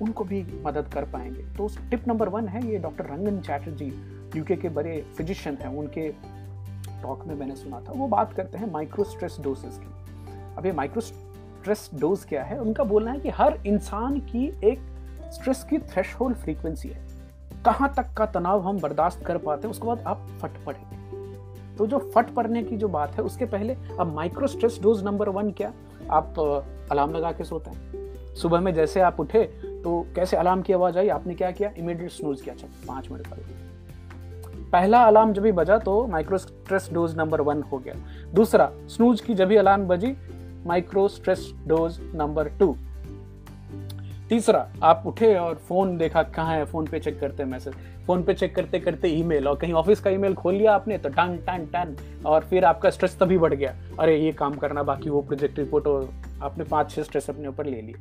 [0.01, 3.85] उनको भी मदद कर पाएँगे। तो टिप नंबर वन है, ये डॉक्टर रंगन चैटर्जी
[4.35, 6.09] यूके के बड़े फिजिशियन हैं। उनके
[7.01, 10.71] टॉक में मैंने सुना था। वो बात करते हैं माइक्रो स्ट्रेस डोसेस की। अब ये
[10.73, 12.59] माइक्रो स्ट्रेस डोज क्या है?
[12.59, 14.79] उनका बोलना है कि हर इंसान की एक
[15.33, 17.05] स्ट्रेस की थ्रेश होल्ड फ्रीक्वेंसी है।
[17.65, 20.79] कहाँ तक का तनाव हम बर्दाश्त कर पाते हैं, उसके बाद आप फट पड़े
[21.77, 25.29] तो जो फट पड़ने की जो बात है, उसके पहले अब micro stress dose number
[25.29, 25.71] one क्या?
[26.11, 26.39] आप
[26.91, 29.43] अलार्म लगा के सोते हैं। सुबह में जैसे आप उठे
[29.83, 31.09] तो कैसे अलार्म की आवाज़ आई?
[31.09, 31.71] आपने क्या किया?
[31.77, 33.65] इमीडिएट स्नूज किया, चल, पाँच मिनट पहले।
[34.71, 37.93] पहला अलार्म जब भी बजा तो micro stress dose number one हो गया।
[38.33, 40.15] दूसरा स्नूज की जब भी अलार्म बजी
[40.65, 42.75] micro stress dose number two
[44.29, 47.73] तीसरा, आप उठे और फ़ोन देखा कहाँ है, फ़ोन पे चेक करते मैसेज।
[48.05, 51.09] फ़ोन पे चेक करते करते ईमेल और कहीं ऑफ़िस का ईमेल खोल लिया आपने तो
[51.09, 55.09] टन टन टन और फिर आपका स्ट्रेस तभी बढ़ गया। अरे, ये काम करना बाकी
[55.09, 56.09] वो प्रोजेक्ट रिपोर्ट और
[56.41, 57.95] आपने पाँच, छह स्ट्रेस अपने ऊपर ले लिए।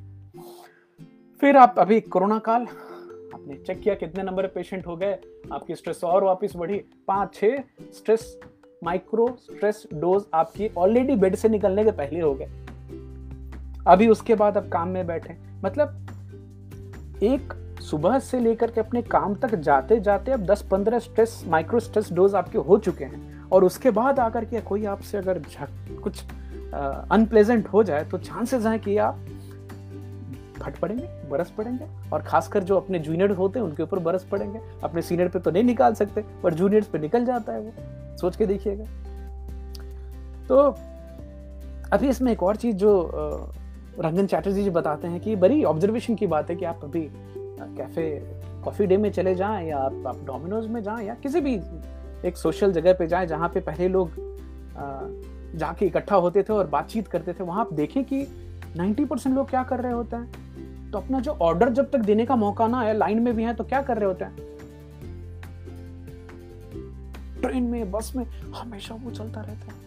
[1.40, 5.18] फिर आप अभी कोरोना काल, आपने चेक किया कितने नंबर पेशेंट हो गए,
[5.52, 7.58] आपकी स्ट्रेस और वापस बढ़ी। पाँच, छह
[7.92, 8.38] स्ट्रेस
[8.84, 12.48] माइक्रो स्ट्रेस डोज आपकी ऑलरेडी बेड से निकलने के पहले हो गए।
[13.86, 15.34] अभी उसके बाद आप काम में बैठे।
[15.64, 16.06] मतलब
[17.22, 22.12] एक सुबह से लेकर के अपने काम तक जाते जाते अब 10-15 स्ट्रेस माइक्रो स्ट्रेस
[22.12, 25.42] डोज आपके हो चुके हैं। और उसके बाद आकर के कोई आपसे अगर
[26.02, 26.22] कुछ
[27.12, 29.18] अनप्लेजेंट हो जाए तो चांसेस हैं कि आप
[30.61, 34.61] फट पड़ेंगे, बरस पड़ेंगे। और खासकर जो अपने जूनियर होते हैं, उनके ऊपर बरस पड़ेंगे।
[34.85, 38.37] अपने सीनियर पे तो नहीं निकाल सकते, पर जूनियर्स पे निकल जाता है वो। सोच
[38.37, 38.85] के देखिएगा।
[40.48, 40.59] तो
[41.92, 42.92] अभी इसमें एक और चीज़ जो
[44.00, 48.06] रंजन चैटर्जी जी बताते हैं कि बड़ी ऑब्जर्वेशन की बात है कि आप अभी कैफ़े
[48.64, 51.54] कॉफ़ी डे में चले जाएँ या आप, आप डोमिनोज में जाएँ या किसी भी
[52.28, 54.11] एक सोशल जगह पे जाएँ जहाँ पे पहले लोग
[55.56, 58.26] जाके इकट्ठा होते थे और बातचीत करते थे वहाँ आप देखें कि
[58.76, 60.90] 90 परसेंट लोग क्या कर रहे होते हैं?
[60.90, 63.54] तो अपना जो ऑर्डर जब तक देने का मौका ना आया लाइन में भी है
[63.54, 64.37] तो क्या कर रहे होते हैं?
[67.40, 68.24] ट्रेन में बस में
[68.56, 69.87] हमेशा वो चलता रहता है।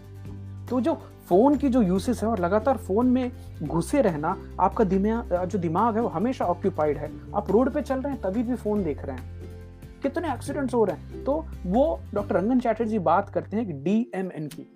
[0.68, 3.32] तो जो फ़ोन की जो यूसेस है और लगातार फ़ोन में
[3.64, 8.00] घुसे रहना आपका दिमाग जो दिमाग है वो हमेशा ऑक्यूपाइड है। आप रोड पे चल
[8.00, 9.40] रहे हैं, तभी भी फ़ोन देख रहे हैं।
[10.02, 14.48] कितने एक्सीडेंट्स हो रहे हैं। तो वो डॉक्टर रंगन चैटर्जी बात करते हैं कि डीएमएन
[14.48, 14.72] की।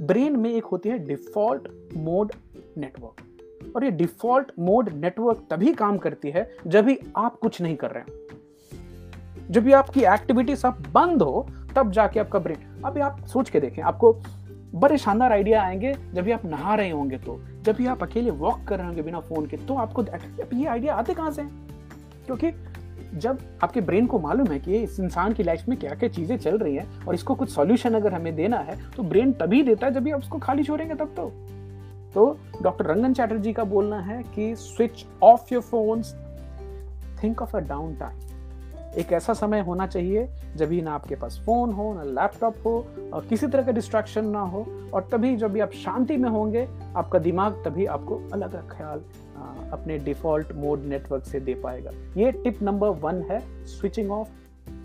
[0.00, 2.32] ब्रेन में एक होती है डिफ़ॉल्ट मोड
[2.78, 3.22] नेटवर्क।
[3.76, 7.90] और ये डिफ़ॉल्ट मोड नेटवर्क तभी काम करती है जब भी आप कुछ नहीं कर
[7.90, 8.20] रहे हैं।
[9.50, 13.60] जब भी आपकी एक्टिविटी सब बंद हो, तब जाके आपका ब्रेन। अभी आप सोच के
[13.60, 14.20] देखें, आपको
[14.74, 18.30] बड़े शानदार आइडिया आएँगे जब भी आप नहा रहे होंगे तो। जब भी आप अकेले
[18.30, 20.04] वॉक कर रहे होंगे बिना फ़ोन के तो आपको
[20.52, 21.68] ये आइडिया आते कहाँ से हैं?
[22.26, 22.52] क्योंकि
[23.18, 26.38] जब आपके ब्रेन को मालूम है कि इस इंसान की लाइफ में क्या क्या चीज़ें
[26.38, 29.86] चल रही हैं और इसको कुछ सॉल्यूशन अगर हमें देना है तो ब्रेन तभी देता
[29.86, 31.32] है जब भी आप उसको खाली छोड़ेंगे तब तो।
[32.14, 36.14] तो डॉक्टर रंगन चैटर्जी का बोलना है कि switch off your phones
[37.22, 37.60] think of a
[37.96, 38.33] downtime
[38.98, 42.86] एक ऐसा समय होना चाहिए जब भी ना आपके पास फ़ोन हो, ना लैपटॉप हो
[43.12, 46.66] और किसी तरह का डिस्ट्रैक्शन ना हो और तभी जब भी आप शांति में होंगे,
[46.96, 49.02] आपका दिमाग तभी आपको अलग अलग ख्याल
[49.72, 54.28] अपने डिफ़ॉल्ट मोड नेटवर्क से दे पाएगा। ये टिप नंबर वन है switching off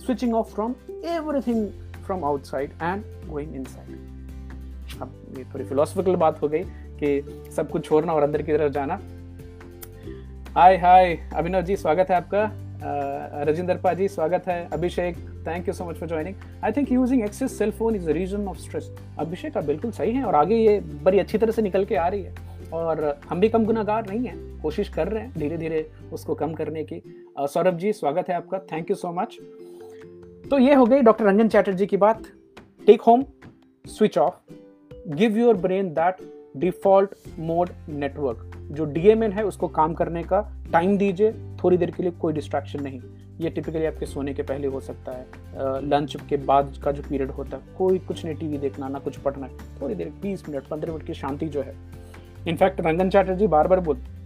[0.05, 1.67] switching off from everything
[2.05, 6.63] from outside and going inside अब ये थोड़ी फिलोसफिकल बात हो गई
[7.01, 8.99] कि सब कुछ छोड़ना और अंदर की तरफ़ जाना।
[10.55, 15.85] हाय हाय अभिनव जी, स्वागत है आपका। राजिंदर पाजी स्वागत है Abhishek thank you so
[15.85, 18.89] much for joining I think using excess cell phone is reason of stress
[19.19, 22.07] Abhishek आप बिल्कुल सही है और आगे ये बड़ी अच्छी तरह से निकल के आ
[22.07, 25.89] रही है। और हम भी कम गुनागार नहीं हैं, कोशिश कर रहे हैं धीरे धीरे
[26.13, 27.01] उसको कम करने की।
[27.39, 29.37] सौरभ जी, स्वागत है आपका। थैंक यू सो मच
[30.49, 32.23] तो ये हो गई डॉक्टर रंजन चैटर्जी की बात।
[32.87, 33.25] Take home
[33.85, 34.53] switch off
[35.09, 36.25] give your brain that
[36.57, 42.03] default mode network जो डीएमएन है, उसको काम करने का टाइम दीजिए। थोड़ी देर के
[42.03, 43.01] लिए कोई डिस्ट्रैक्शन नहीं।
[43.41, 45.25] ये टिपिकली आपके सोने के पहले हो सकता है।
[45.89, 49.17] लंच के बाद का जो पीरियड होता है, कोई कुछ नहीं टीवी देखना, ना कुछ
[49.17, 49.47] पढ़ना,
[49.81, 51.75] थोड़ी देर, बीस मिनट, पंद्रह मिनट की शांति जो है।
[52.47, 54.17] इनफैक्ट रंजन चैटर्जी बार बार बोलते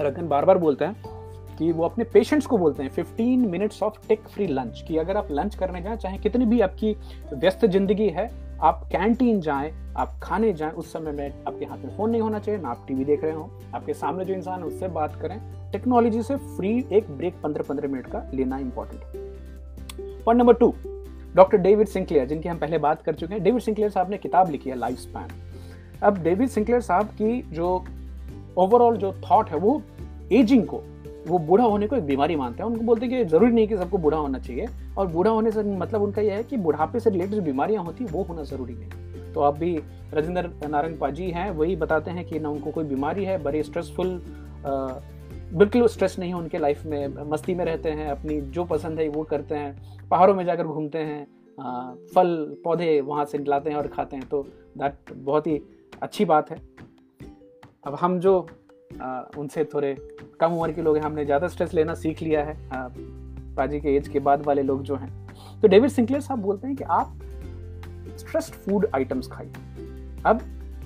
[0.00, 4.08] रंगन बार बार बोलते हैं कि वो अपने पेशेंट्स को बोलते हैं 15 minutes off
[4.08, 6.92] tech free lunch कि अगर आप लंच करने जाएँ, चाहे कितनी भी आपकी
[7.32, 8.28] व्यस्त ज़िंदगी है
[8.62, 12.38] आप कैंटीन जाएँ, आप खाने जाएँ, उस समय में आपके हाथ में फ़ोन नहीं होना
[12.38, 15.40] चाहिए, ना आप टीवी देख रहे हो। आपके सामने जो इंसान है, उससे बात करें।
[15.72, 19.10] टेक्नोलॉजी से फ्री एक ब्रेक पंद्रह पंद्रह मिनट का लेना इंपॉर्टेंट है।
[20.22, 20.74] Point number two
[21.34, 24.50] doctor David Sinclair जिनकी हम पहले बात कर चुके हैं। डेविड सिंक्लेयर साहब ने किताब
[24.50, 25.28] लिखी है लाइफ स्पैन
[26.02, 27.84] अब डेविड सिंक्लेयर साहब की जो
[28.56, 29.82] ओवरऑल जो थॉट है, वो
[30.32, 30.82] एजिंग को
[31.26, 33.76] वो बूढ़ा होने को एक बीमारी मानते हैं। उनको बोलते हैं कि ज़रूरी नहीं कि
[33.76, 34.66] सबको बूढ़ा होना चाहिए।
[34.98, 38.04] और बूढ़ा होने से मतलब उनका यह है कि बुढ़ापे से रिलेटेड जो बीमारियाँ होती
[38.04, 39.76] वो होना ज़रूरी नहीं तो अब भी
[40.14, 44.20] राजेंद्र नारायण पाजी हैं, वही बताते हैं कि ना उनको कोई बीमारी है, बड़े स्ट्रेसफुल
[45.48, 49.08] बिल्कुल स्ट्रेस नहीं है उनके लाइफ में, मस्ती में रहते हैं, अपनी जो पसंद है
[49.08, 51.24] वो करते हैं, पहाड़ों में जाकर घूमते हैं
[52.14, 54.42] फल, पौधे वहाँ से लाते हैं और खाते हैं। तो
[54.78, 55.60] दैट बहुत ही
[56.02, 56.56] अच्छी बात है।
[57.86, 58.46] अब हम जो
[59.38, 59.94] उनसे थोड़े
[60.40, 62.56] कम उम्र के लोग हैं। हमने ज़्यादा स्ट्रेस लेना सीख लिया है।
[63.56, 65.10] पाजी के एज के बाद वाले लोग जो हैं।
[65.60, 67.18] तो डेविड सिंक्लेयर साहब बोलते हैं कि आप
[68.18, 69.52] स्ट्रेस्ड फ़ूड आइटम्स खाइए।
[70.26, 70.40] अब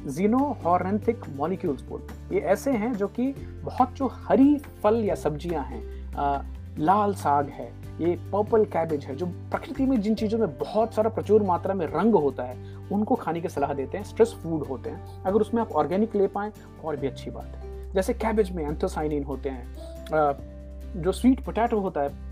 [0.08, 3.32] जीनो हॉर्नथिक मॉलिक्यूल्स बोलते हैं। ये ऐसे हैं जो कि
[3.64, 5.82] बहुत जो हरी फल या सब्ज़ियाँ हैं
[6.78, 7.66] लाल साग है,
[8.00, 11.86] ये पर्पल कैबेज है, जो प्रकृति में जिन चीज़ों में बहुत सारा प्रचुर मात्रा में
[11.86, 12.56] रंग होता है,
[12.92, 16.26] उनको खाने की सलाह देते हैं। स्ट्रेस फ़ूड होते हैं। अगर उसमें आप ऑर्गेनिक ले
[16.28, 16.52] पाएँ,
[16.84, 22.00] और भी अच्छी बात है। जैसे कैबेज में एंथोसाइनिन होते हैं जो स्वीट पोटैटो होता
[22.00, 22.29] है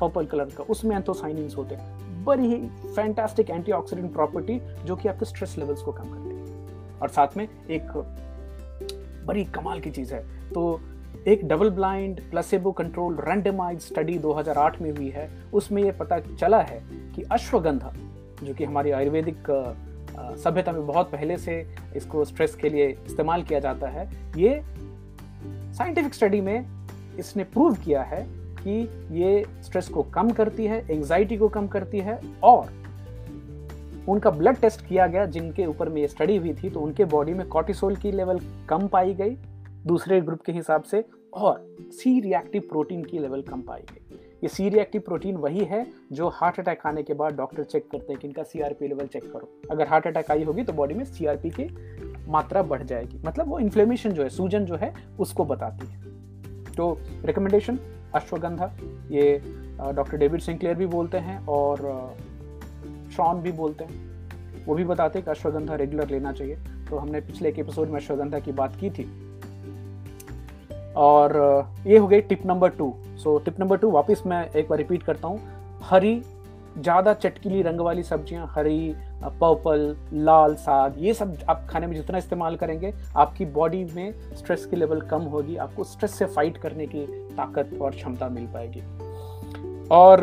[0.00, 5.24] पर्पल कलर का, उसमें एंथोसाइनिन होते हैं। बड़ी ही फैंटास्टिक एंटीऑक्सीडेंट प्रॉपर्टी जो कि आपके
[5.24, 7.90] स्ट्रेस लेवल्स को कम करती है। और साथ में एक
[9.26, 10.80] बड़ी कमाल की चीज़ है तो
[11.28, 16.60] एक double blind placebo control randomise study 2008 में हुई है। उसमें यह पता चला
[16.62, 16.82] है
[17.14, 17.92] कि अश्वगंधा,
[18.42, 19.50] जो कि हमारी आयुर्वेदिक
[20.38, 21.54] सभ्यता में बहुत पहले से
[21.96, 24.62] इसको स्ट्रेस के लिए इस्तेमाल किया जाता है, ये
[25.74, 26.66] साइंटिफिक स्टडी में
[27.18, 28.24] इसने प्रूव किया है
[28.58, 28.80] कि
[29.12, 32.72] ये स्ट्रेस को कम करती है एंजाइटी को कम करती है और
[34.08, 37.34] उनका ब्लड टेस्ट किया गया, जिनके ऊपर में ये स्टडी हुई थी तो उनके बॉडी
[37.34, 39.36] में कॉर्टिसोल की लेवल कम पाई गई
[39.86, 44.48] दूसरे ग्रुप के हिसाब से और सी रिएक्टिव प्रोटीन की लेवल कम पाई गई। ये
[44.48, 48.20] सी रिएक्टिव प्रोटीन वही है जो हार्ट अटैक आने के बाद डॉक्टर चेक करते हैं
[48.20, 51.50] कि इनका सीआरपी लेवल चेक करो। अगर हार्ट अटैक आई होगी तो बॉडी में सीआरपी
[51.50, 51.64] की
[52.28, 56.02] मात्रा बढ़ जाएगी। मतलब वो इन्फ्लेमेशन जो है, सूजन जो है, उसको बताती है।
[56.76, 57.78] तो रिकमेंडेशन
[58.14, 58.70] अश्वगंधा,
[59.10, 59.40] ये
[59.92, 61.78] डॉक्टर डेविड सिंक्लेयर भी बोलते हैं और
[63.16, 66.56] शॉन भी बोलते हैं। वो भी बताते हैं कि अश्वगंधा रेगुलर लेना चाहिए।
[66.90, 69.04] तो हमने पिछले एक एपिसोड में अश्वगंधा की बात की थी।
[70.96, 71.36] और
[71.86, 75.02] ये हो गई tip number two so tip number two वापस मैं एक बार रिपीट
[75.02, 75.40] करता हूँ।
[75.82, 76.22] हरी
[76.78, 82.18] ज़्यादा चटकीली रंग वाली सब्ज़ियाँ, हरी पर्पल, लाल, साग, ये सब आप खाने में जितना
[82.18, 86.86] इस्तेमाल करेंगे, आपकी बॉडी में स्ट्रेस की लेवल कम होगी, आपको स्ट्रेस से फाइट करने
[86.86, 87.06] की
[87.36, 88.80] ताकत और क्षमता मिल पाएगी।
[89.90, 90.20] और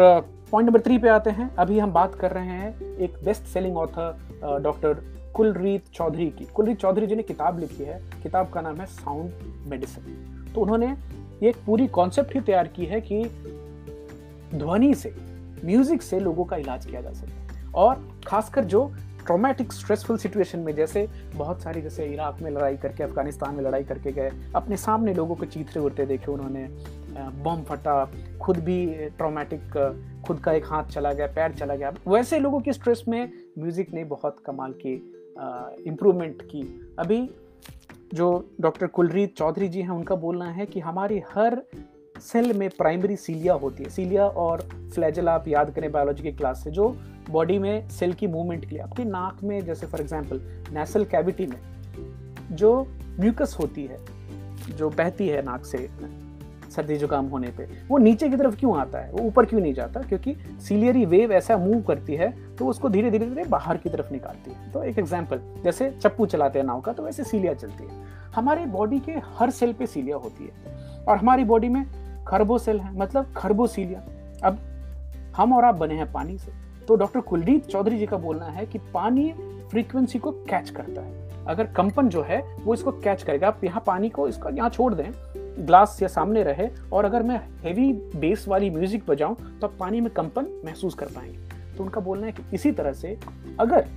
[0.51, 3.77] पॉइंट नंबर थ्री पे आते हैं। अभी हम बात कर रहे हैं एक best selling
[3.77, 8.81] author doctor Kulreet Chaudhary की। कुलरीत चौधरी जी ने किताब लिखी है। किताब का नाम
[8.81, 10.95] है साउंड मेडिसिन तो उन्होंने
[11.43, 13.23] एक पूरी कॉन्सेप्ट ही तैयार की है कि
[14.55, 15.13] ध्वनि से
[15.65, 18.91] म्यूज़िक से लोगों का इलाज किया जा सकता है और खासकर जो
[19.25, 23.83] ट्रोमेटिक स्ट्रेसफुल सिचुएशन में जैसे बहुत सारी जैसे इराक में लड़ाई करके, अफ़गानिस्तान में लड़ाई
[23.83, 26.67] करके गए, अपने सामने लोगों को चीथरे उड़ते देखे उन्होंने
[27.43, 28.05] बम फटा,
[28.41, 32.73] खुद भी ट्रोमेटिक खुद का एक हाथ चला गया, पैर चला गया। वैसे लोगों की
[32.73, 34.93] स्ट्रेस में म्यूज़िक ने बहुत कमाल की
[35.87, 36.61] इम्प्रूवमेंट की।
[36.99, 37.29] अभी
[38.13, 38.27] जो
[38.61, 41.61] डॉक्टर कुलरीत चौधरी जी हैं, उनका बोलना है कि हमारी हर
[42.21, 44.61] सेल में प्राइमरी सीलिया होती है। सीलिया और
[44.93, 46.95] फ्लैजल आप याद करें बायोलॉजी की क्लास से, जो
[47.29, 50.41] बॉडी में सेल की मूवमेंट के लिए, आपकी नाक में, जैसे फॉर एग्ज़ाम्पल
[50.73, 51.59] नेसल कैविटी में,
[52.51, 52.87] जो
[53.19, 53.97] म्यूकस होती है,
[54.69, 55.89] जो बहती है नाक से,
[56.71, 59.11] सर्दी जुकाम होने पे, वो नीचे की तरफ़ क्यों आता है?
[59.11, 60.01] वो ऊपर क्यों नहीं जाता?
[60.01, 60.35] क्योंकि
[60.67, 64.51] सीलियरी वेव ऐसा मूव करती है तो उसको धीरे धीरे धीरे बाहर की तरफ़ निकालती
[64.51, 68.05] है। तो एक एग्ज़ाम्पल जैसे चप्पू चलाते हैं नाव का तो वैसे सीलिया चलती है।
[68.35, 71.83] हमारे बॉडी के हर सेल पे सीलिया होती है। और हमारी बॉडी में
[72.27, 74.01] खरबो सेल है मतलब खरबोसीलिया।
[74.43, 74.59] अब
[75.35, 76.51] हम और आप बने हैं पानी से।
[76.87, 79.31] तो डॉक्टर कुलदीप चौधरी जी का बोलना है कि पानी
[79.71, 83.83] फ्रीक्वेंसी को कैच करता है। अगर कंपन जो है, वो इसको कैच करेगा। आप यहाँ
[83.87, 85.11] पानी को इसको यहाँ छोड़ दें,
[85.65, 90.01] ग्लास या सामने रहे, और अगर मैं हेवी बेस वाली म्यूज़िक बजाऊं तो आप पानी
[90.01, 93.17] में कंपन महसूस कर पाएँगे। तो उनका बोलना है कि इसी तरह से
[93.59, 93.87] अगर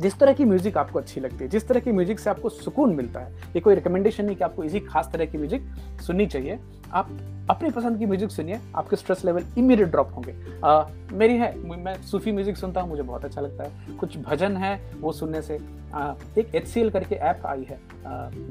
[0.00, 2.94] जिस तरह की म्यूज़िक आपको अच्छी लगती है जिस तरह की म्यूज़िक से आपको सुकून
[2.94, 5.62] मिलता है ये कोई रिकमेंडेशन नहीं कि आपको इसी खास तरह की म्यूज़िक
[6.06, 6.58] सुननी चाहिए।
[6.92, 7.10] आप
[7.50, 11.94] अपनी पसंद की म्यूज़िक सुनिए आपके स्ट्रेस लेवल इमीडिएट ड्रॉप होंगे। आ, मेरी है मैं
[12.02, 15.58] सूफी म्यूज़िक सुनता हूँ मुझे बहुत अच्छा लगता है। कुछ भजन है वो सुनने से
[15.94, 17.78] आ, एक एचसीएल करके ऐप आई है।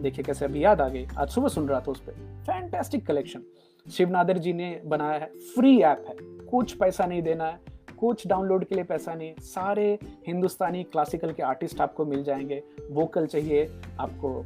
[0.01, 2.13] देखिए कैसे अभी याद आ गई। आज सुबह सुन रहा था उस पर
[2.45, 3.43] फैंटेस्टिक कलेक्शन
[3.85, 6.15] शिवनादर जी ने बनाया है फ्री ऐप है।
[6.47, 7.59] कुछ पैसा नहीं देना है।
[8.01, 13.25] कुछ डाउनलोड के लिए पैसा नहीं, सारे हिंदुस्तानी क्लासिकल के आर्टिस्ट आपको मिल जाएँगे। वोकल
[13.25, 14.45] चाहिए आपको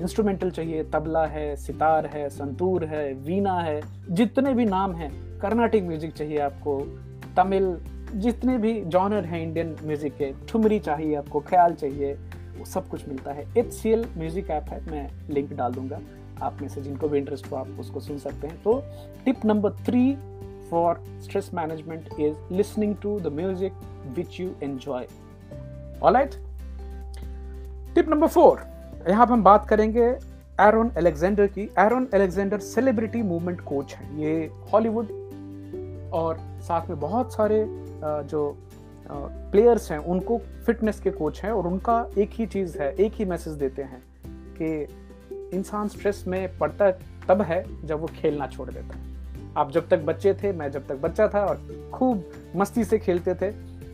[0.00, 5.84] इंस्ट्रूमेंटल चाहिए, तबला है, सितार है, संतूर है, वीणा है, जितने भी नाम हैं, कर्नाटिक
[5.84, 6.80] म्यूज़िक चाहिए आपको,
[7.36, 7.76] तमिल,
[8.14, 12.12] जितने भी जॉनर हैं इंडियन म्यूज़िक के, ठुमरी चाहिए आपको, ख्याल चाहिए,
[12.58, 16.00] वो सब कुछ मिलता है। H C L music app है, मैं लिंक डाल दूँगा।
[16.42, 18.82] आप में से जिनको भी इंटरेस्ट हो, आप उसको सुन सकते हैं। तो
[19.24, 20.16] tip number three
[20.70, 23.72] for stress management is listening to the music
[24.16, 25.06] which you enjoy.
[26.02, 26.36] Alright?
[27.94, 28.60] Tip number four
[29.08, 30.04] यहाँ पर हम बात करेंगे
[30.60, 35.08] एरोन एलेक्जेंडर की Aaron Alexander celebrity movement coach हैं ये हॉलीवुड
[36.14, 37.64] और साथ में बहुत सारे
[38.04, 38.56] जो
[39.52, 43.24] प्लेयर्स हैं, उनको फिटनेस के कोच हैं और उनका एक ही चीज़ है, एक ही
[43.24, 44.02] मैसेज देते हैं
[44.60, 44.86] कि
[45.56, 46.90] इंसान स्ट्रेस में पड़ता
[47.28, 49.07] तब है जब वो खेलना छोड़ देता है
[49.58, 52.24] आप जब तक बच्चे थे, मैं जब तक बच्चा था और खूब
[52.56, 53.50] मस्ती से खेलते थे,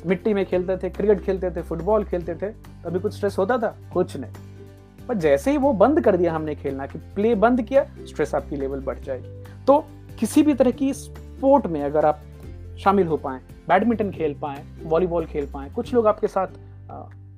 [0.07, 2.47] मिट्टी में खेलते थे क्रिकेट खेलते थे फुटबॉल खेलते थे
[2.87, 3.75] अभी कुछ स्ट्रेस होता था?
[3.93, 7.87] कुछ नहीं। पर जैसे ही वो बंद कर दिया हमने खेलना कि प्ले बंद किया
[8.07, 9.79] स्ट्रेस आपकी लेवल बढ़ जाएगी। तो
[10.19, 12.21] किसी भी तरह की स्पोर्ट में अगर आप
[12.79, 16.47] शामिल हो पाए बैडमिंटन खेल पाए वॉलीबॉल खेल पाए, कुछ लोग आपके साथ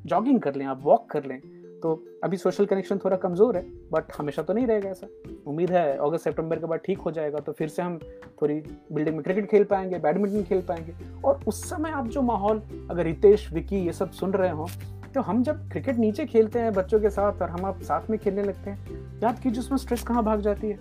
[0.07, 1.41] जॉगिंग कर लें, आप वॉक कर लें
[1.87, 5.07] तो अभी सोशल कनेक्शन थोड़ा कमज़ोर है बट हमेशा तो नहीं रहेगा ऐसा।
[5.47, 7.99] उम्मीद है अगस्त सितंबर के बाद ठीक हो जाएगा तो फिर से हम
[8.43, 8.55] थोड़ी
[8.93, 10.95] बिल्डिंग में क्रिकेट खेल पाएँगे बैडमिंटन खेल पाएँगे।
[11.25, 14.69] और उस समय आप जो माहौल, अगर रितेश, विकी ये सब सुन रहे हो
[15.15, 18.19] तो हम जब क्रिकेट नीचे खेलते हैं बच्चों के साथ और हम आप साथ में
[18.19, 20.79] खेलने लगते हैं, याद कीजिए उसमें स्ट्रेस कहाँ भाग जाती है।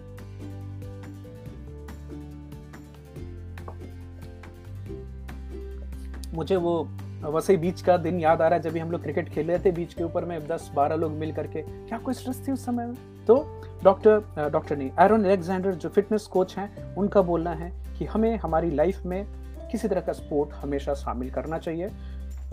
[6.34, 6.82] मुझे वो
[7.26, 9.60] वैसे ही बीच का दिन याद आ रहा है जब हम लोग क्रिकेट खेल रहे
[9.60, 12.66] थे, बीच के ऊपर में दस बारह लोग मिल करके। क्या कोई स्ट्रेस थी उस
[12.66, 12.96] समय में?
[13.28, 13.36] तो
[13.84, 18.70] डॉक्टर डॉक्टर नहीं, एरोन एलेक्जेंडर जो फिटनेस कोच हैं, उनका बोलना है कि हमें हमारी
[18.72, 19.26] लाइफ में
[19.72, 21.90] किसी तरह का स्पोर्ट हमेशा शामिल करना चाहिए।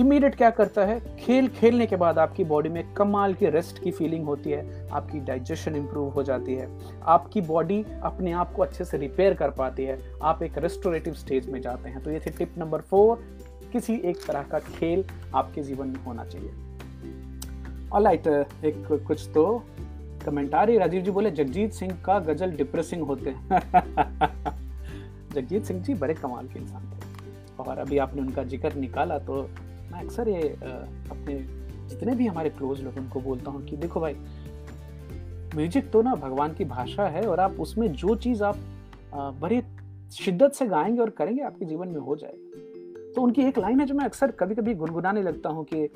[0.01, 0.99] इमीडिएट क्या करता है?
[1.17, 5.21] खेल खेलने के बाद आपकी बॉडी में कमाल की रेस्ट की फीलिंग होती है, आपकी
[5.21, 6.69] डाइजेशन इंप्रूव हो जाती है,
[7.07, 11.49] आपकी बॉडी अपने आप को अच्छे से रिपेयर कर पाती है, आप एक रेस्टोरेटिव स्टेज
[11.51, 13.25] में जाते हैं। तो ये थे टिप नंबर फोर
[13.73, 15.05] किसी एक तरह का खेल
[15.35, 16.51] आपके जीवन में होना चाहिए।
[17.93, 18.27] ऑलराइट
[18.65, 19.45] एक कुछ तो
[20.27, 23.49] कमेंट आ रही राजीव जी बोले, जगजीत सिंह का गज़ल डिप्रेसिंग होते हैं।
[25.35, 29.43] जगजीत सिंह जी बड़े कमाल के इंसान थे। और अभी आपने उनका ज़िक्र निकाला तो
[29.93, 31.35] मैं अक्सर ये अपने
[31.89, 34.15] जितने भी हमारे क्लोज लोग उनको बोलता हूँ कि, देखो भाई
[35.55, 38.59] म्यूज़िक तो ना भगवान की भाषा है और आप उसमें जो चीज़ आप
[39.41, 39.63] बड़े
[40.13, 42.42] शिद्दत से गाएँगे और करेंगे, आपके जीवन में हो जाएगा।
[43.15, 45.89] तो उनकी एक लाइन है जो मैं अक्सर कभी कभी गुनगुनाने लगता हूँ कि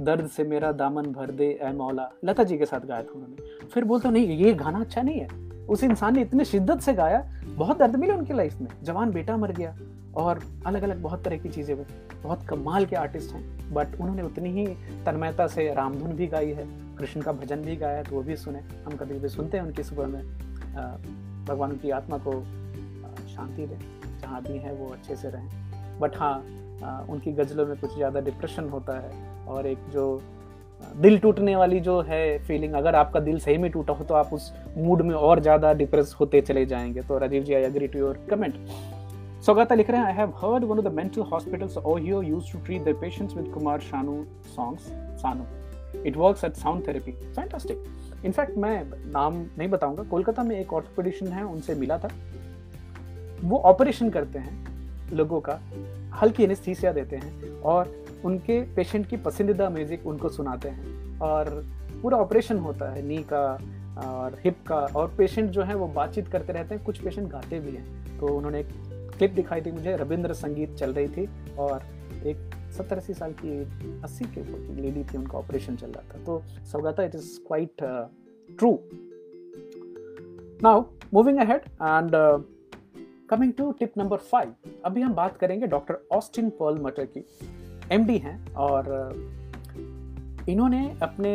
[0.00, 3.66] दर्द से मेरा दामन भर दे ए मौला। लता जी के साथ गाया था उन्होंने।
[3.66, 7.24] फिर बोलता, नहीं, ये गाना अच्छा नहीं है। उस इंसान ने इतने शिद्दत से गाया,
[7.48, 9.76] बहुत दर्द मिले उनकी लाइफ में। जवान बेटा मर गया
[10.16, 11.84] और अलग अलग बहुत तरह की चीज़ें हुई।
[12.22, 14.66] बहुत कमाल के आर्टिस्ट हैं। बट उन्होंने उतनी ही
[15.06, 18.36] तन्मयता से रामधुन भी गाई है, कृष्ण का भजन भी गाया है तो वो भी
[18.36, 20.22] सुने। हम कभी कभी सुनते हैं उनकी सुबह में।
[21.46, 22.32] भगवान की आत्मा को
[23.28, 23.78] शांति दें।
[24.20, 28.68] जहाँ भी है वो अच्छे से रहें। बट हाँ उनकी गज़लों में कुछ ज़्यादा डिप्रेशन
[28.68, 30.22] होता है और एक जो
[30.96, 34.32] दिल टूटने वाली जो है फीलिंग अगर आपका दिल सही में टूटा हो तो आप
[34.32, 37.98] उस मूड में और ज़्यादा डिप्रेस होते चले जाएँगे। तो Rajiv ji I agree to
[37.98, 38.54] your comment
[39.46, 42.20] Saugata लिख रहे हैं I have heard one of the mental hospitals Ohio
[42.52, 44.24] to treat the patients with Kumar Sanu
[44.56, 44.82] songs
[45.22, 50.72] Sanu it works at sound therapy fantastic in fact मैं नाम नहीं बताऊँगा, कोलकाता में एक
[50.72, 52.08] orthopaedician है, उनसे मिला था।
[53.42, 54.73] वो ऑपरेशन करते हैं।
[55.12, 55.60] लोगों का
[56.14, 57.92] हल्की एनेस्थीसिया देते हैं और
[58.24, 61.64] उनके पेशेंट की पसंदीदा म्यूज़िक उनको सुनाते हैं और
[62.02, 63.58] पूरा ऑपरेशन होता है नी का
[64.06, 67.60] और हिप का और पेशेंट जो है वो बातचीत करते रहते हैं, कुछ पेशेंट गाते
[67.60, 68.68] भी हैं। तो उन्होंने एक
[69.18, 71.28] क्लिप दिखाई थी मुझे, रविंद्र संगीत चल रही थी
[71.58, 71.82] और
[72.26, 72.36] एक
[72.76, 73.60] सत्तर अस्सी साल की
[74.02, 77.38] अस्सी के ऊपर की लेडी थी, उनका ऑपरेशन चल रहा था। तो Saugata it is
[77.46, 77.76] quite
[78.58, 78.78] true
[80.62, 80.84] now
[81.14, 82.10] moving ahead and
[83.34, 84.52] coming to tip number five
[84.84, 87.24] अभी हम बात करेंगे डॉक्टर ऑस्टिन पर्ल मटर की
[87.92, 88.86] एमडी हैं और
[90.48, 91.32] इन्होंने अपने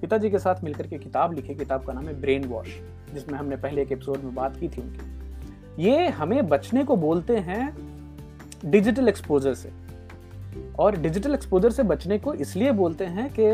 [0.00, 2.68] पिताजी के साथ मिलकर के किताब लिखी, किताब का नाम है ब्रेन वॉश
[3.14, 7.36] जिसमें हमने पहले एक एपिसोड में बात की थी उनकी। ये हमें बचने को बोलते
[7.36, 7.76] हैं
[8.64, 9.72] डिजिटल एक्सपोजर से।
[10.78, 13.50] और डिजिटल एक्सपोजर से बचने को इसलिए बोलते हैं कि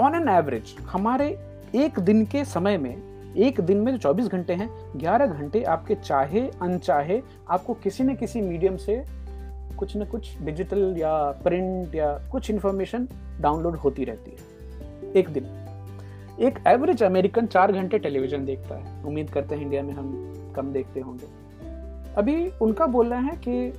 [0.00, 1.28] ऑन एन एवरेज हमारे
[1.74, 5.94] एक दिन के समय में एक दिन में जो 24 घंटे हैं 11 घंटे आपके
[5.94, 9.04] चाहे, अनचाहे, आपको किसी न किसी मीडियम से
[9.78, 13.08] कुछ न कुछ डिजिटल या प्रिंट या कुछ इंफॉर्मेशन
[13.40, 14.50] डाउनलोड होती रहती है।
[15.12, 15.44] एक दिन।
[16.40, 20.72] एक एवरेज अमेरिकन चार घंटे टेलीविज़न देखता है। उम्मीद करते हैं इंडिया में हम कम
[20.72, 21.26] देखते होंगे।
[22.14, 23.72] अभी उनका बोलना है कि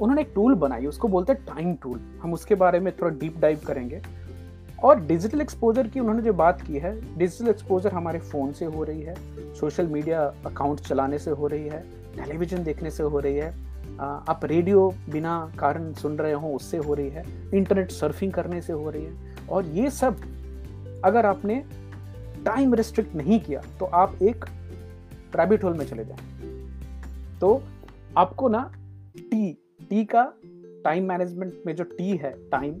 [0.00, 3.38] उन्होंने एक टूल बनाई, उसको बोलते हैं टाइम टूल हम उसके बारे में थोड़ा डीप
[3.38, 4.02] डाइव करेंगे।
[4.84, 8.84] और डिजिटल एक्सपोजर की उन्होंने जो बात की है डिजिटल एक्सपोजर हमारे फ़ोन से हो
[8.84, 9.14] रही है
[9.54, 11.80] सोशल मीडिया अकाउंट चलाने से हो रही है
[12.16, 13.50] टेलीविज़न देखने से हो रही है
[14.00, 17.24] आप रेडियो बिना कारण सुन रहे हो उससे हो रही है
[17.54, 20.20] इंटरनेट सर्फिंग करने से हो रही है, और ये सब
[21.04, 21.64] अगर आपने
[22.44, 24.44] टाइम रिस्ट्रिक्ट नहीं किया तो आप एक
[25.36, 27.62] रैबिट होल में चले जाए। तो
[28.16, 28.72] आपको ना
[29.16, 29.52] टी
[29.90, 30.32] टी का
[30.84, 32.74] टाइम मैनेजमेंट में जो टी है टाइम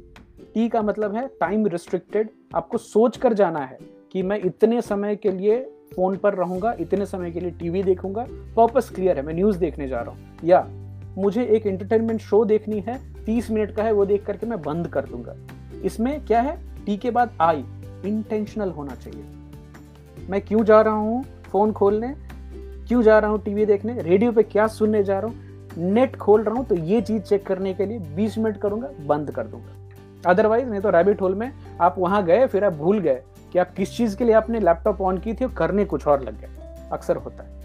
[0.54, 3.78] टी का मतलब है टाइम रिस्ट्रिक्टेड आपको सोच कर जाना है
[4.12, 5.60] कि मैं इतने समय के लिए
[5.94, 8.26] फ़ोन पर रहूँगा, इतने समय के लिए टीवी देखूँगा
[8.56, 10.66] पर्पस क्लियर है, मैं न्यूज़ देखने जा रहा हूँ। या
[11.18, 14.88] मुझे एक एंटरटेनमेंट शो देखनी है, तीस मिनट का है, वो देख करके मैं बंद
[14.88, 15.34] कर दूँगा।
[15.84, 16.56] इसमें क्या है?
[16.86, 17.64] टी के बाद आई
[18.04, 19.24] इंटेंशनल होना चाहिए।
[20.28, 22.14] मैं क्यों जा रहा हूँ फ़ोन खोलने?
[22.88, 24.00] क्यों जा रहा हूँ टीवी देखने?
[24.02, 25.48] रेडियो पे क्या सुनने जा रहा हूँ?
[25.92, 29.30] नेट खोल रहा हूँ तो ये चीज़ चेक करने के लिए 20 मिनट करूँगा, बंद
[29.30, 29.76] कर दूँगा।
[30.26, 33.72] अदरवाइज़ नहीं तो रैबिट होल में आप वहाँ गए, फिर आप भूल गए कि आप
[33.74, 36.88] किस चीज़ के लिए आपने लैपटॉप ऑन की थी और करने कुछ और लग गए।
[36.92, 37.58] अक्सर होता है।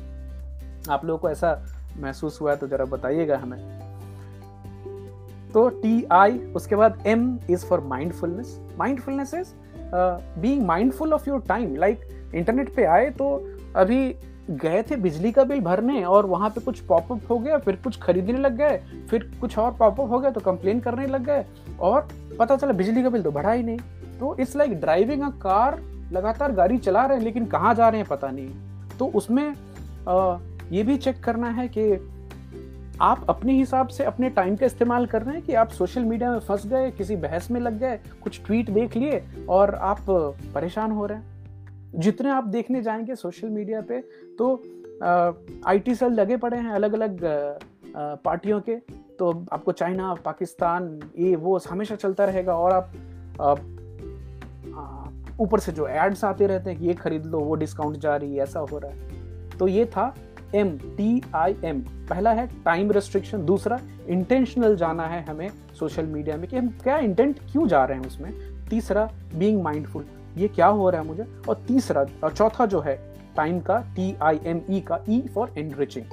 [0.89, 1.59] आप लोगों को ऐसा
[1.97, 3.57] महसूस हुआ है तो जरा बताइएगा हमें।
[5.53, 9.53] तो टी आई उसके बाद M is for mindfulness mindfulness is
[10.41, 12.01] being mindful of your time like
[12.35, 13.27] internet पे आए तो
[13.75, 14.15] अभी
[14.49, 17.99] गए थे बिजली का बिल भरने और वहाँ पे कुछ पॉपअप हो गया फिर कुछ
[17.99, 18.77] खरीदने लग गए
[19.09, 21.45] फिर कुछ और पॉपअप हो गया तो कंप्लेन करने लग गए
[21.79, 22.07] और
[22.39, 23.77] पता चला बिजली का बिल तो बढ़ा ही नहीं।
[24.19, 25.79] तो it's like driving a car
[26.11, 28.49] लगातार गाड़ी चला रहे हैं लेकिन कहाँ जा रहे हैं पता नहीं।
[28.99, 29.55] तो उसमें
[30.07, 30.37] आ,
[30.71, 31.91] ये भी चेक करना है कि
[33.01, 36.31] आप अपने हिसाब से अपने टाइम का इस्तेमाल कर रहे हैं कि आप सोशल मीडिया
[36.31, 40.05] में फंस गए किसी बहस में लग गए कुछ ट्वीट देख लिए और आप
[40.55, 41.34] परेशान हो रहे हैं।
[41.95, 43.99] जितने आप देखने जाएँगे सोशल मीडिया पे
[44.39, 44.55] तो
[45.67, 47.19] आईटी सेल लगे पड़े हैं अलग अलग
[47.97, 48.75] पार्टियों के।
[49.19, 52.91] तो आपको चाइना पाकिस्तान ये, वो हमेशा चलता रहेगा और आप
[55.41, 58.35] ऊपर से जो एड्स आते रहते हैं कि ये खरीद लो, वो डिस्काउंट जा रही
[58.35, 60.13] है, ऐसा हो रहा है। तो ये था
[60.55, 61.79] एम टी आई एम
[62.09, 66.97] पहला है टाइम रेस्ट्रिक्शन दूसरा इंटेंशनल जाना है हमें सोशल मीडिया में कि हम क्या
[66.97, 68.31] इंटेंट क्यों जा रहे हैं उसमें।
[68.69, 70.05] तीसरा बीइंग माइंडफुल
[70.37, 71.25] ये क्या हो रहा है मुझे?
[71.49, 72.95] और तीसरा और चौथा जो है
[73.37, 76.05] टाइम का टी आई एम ई का ई फॉर एनरिचिंग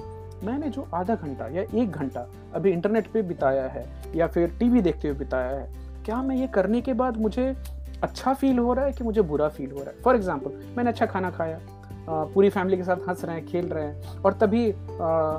[0.45, 4.81] मैंने जो आधा घंटा या एक घंटा अभी इंटरनेट पे बिताया है या फिर टीवी
[4.81, 5.69] देखते हुए बिताया है
[6.05, 7.55] क्या मैं ये करने के बाद मुझे
[8.03, 10.03] अच्छा फील हो रहा है कि मुझे बुरा फील हो रहा है?
[10.03, 11.61] फॉर एग्ज़ाम्पल मैंने अच्छा खाना खाया
[12.09, 15.39] पूरी फैमिली के साथ हंस रहे हैं खेल रहे हैं और तभी आ,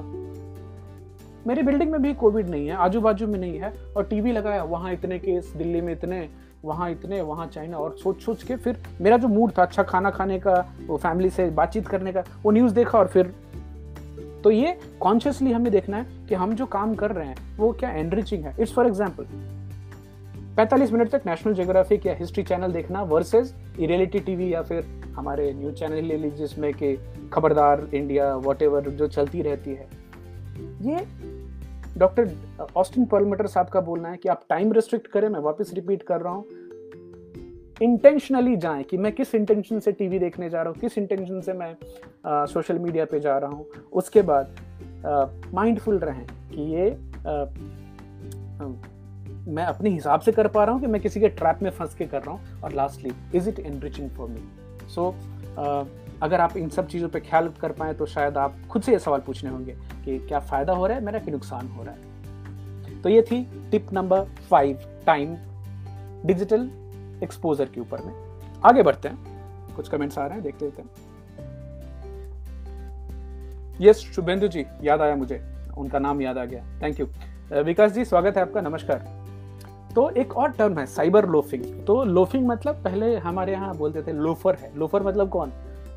[1.48, 4.64] मेरी बिल्डिंग में भी कोविड नहीं है आजू बाजू में नहीं है और टीवी लगाया
[4.64, 6.30] वहाँ इतने केस दिल्ली में इतने
[6.64, 10.10] वहाँ इतने, वहाँ चाइना और सोच सोच के फिर मेरा जो मूड था अच्छा खाना
[10.10, 10.54] खाने का,
[10.88, 13.34] वो फैमिली से बातचीत करने का, वो न्यूज़ देखा और फिर
[14.44, 17.90] तो ये कॉन्शियसली हमें देखना है कि हम जो काम कर रहे हैं, वो क्या
[17.90, 19.26] एनरिचिंग है। इट्स फॉर एग्ज़ाम्पल
[20.58, 24.86] 45 मिनट तक नेशनल जियोग्राफिक या हिस्ट्री चैनल देखना वर्सेस रियलिटी टीवी या फिर
[25.16, 26.96] हमारे न्यूज़ चैनल ले लीजिए, जिसमें कि
[27.34, 29.88] खबरदार इंडिया वॉट जो चलती रहती है।
[30.82, 31.06] ये
[31.98, 32.30] डॉक्टर
[32.78, 36.22] ऑस्टिन पर्लमीटर साहब का बोलना है कि आप टाइम रिस्ट्रिक्ट करें मैं वापस रिपीट कर
[36.22, 36.46] रहा हूँ।
[37.82, 41.54] इंटेंशनली जाएँ कि मैं किस इंटेंशन से टीवी देखने जा रहा हूँ किस इंटेंशन से
[41.54, 41.76] मैं
[42.48, 44.56] सोशल मीडिया पे जा रहा हूँ। उसके बाद
[45.54, 47.46] माइंडफुल रहें कि ये आ,
[49.48, 51.96] मैं अपने हिसाब से कर पा रहा हूँ कि मैं किसी के ट्रैप में फंस
[51.96, 54.42] के कर रहा हूँ। और lastly is it enriching for me
[54.90, 55.10] so
[56.24, 59.00] अगर आप इन सब चीज़ों पर ख्याल कर पाए तो शायद आप खुद से ये
[59.00, 59.72] सवाल पूछने होंगे
[60.06, 63.70] कि क्या फ़ायदा हो रहा है मेरा कि नुकसान हो रहा है। तो ये थी
[63.72, 65.36] tip number five, time
[66.26, 66.70] digital
[67.24, 68.14] exposure के ऊपर में।
[68.66, 70.90] आगे बढ़ते हैं। कुछ कमेंट्स आ रहे हैं, देखते हैं।
[73.82, 75.42] यस, शुभेंदु जी, याद आया मुझे।
[75.78, 77.08] उनका नाम याद आ गया। थैंक यू
[77.64, 79.06] विकास जी, स्वागत है आपका। नमस्कार।
[79.96, 84.14] तो एक और टर्म है, साइबर लोफिंग। तो लोफिंग मतलब पहले हमारे यहाँ बोलते थे
[84.14, 85.52] लोफर है। लोफर मतलब कौन?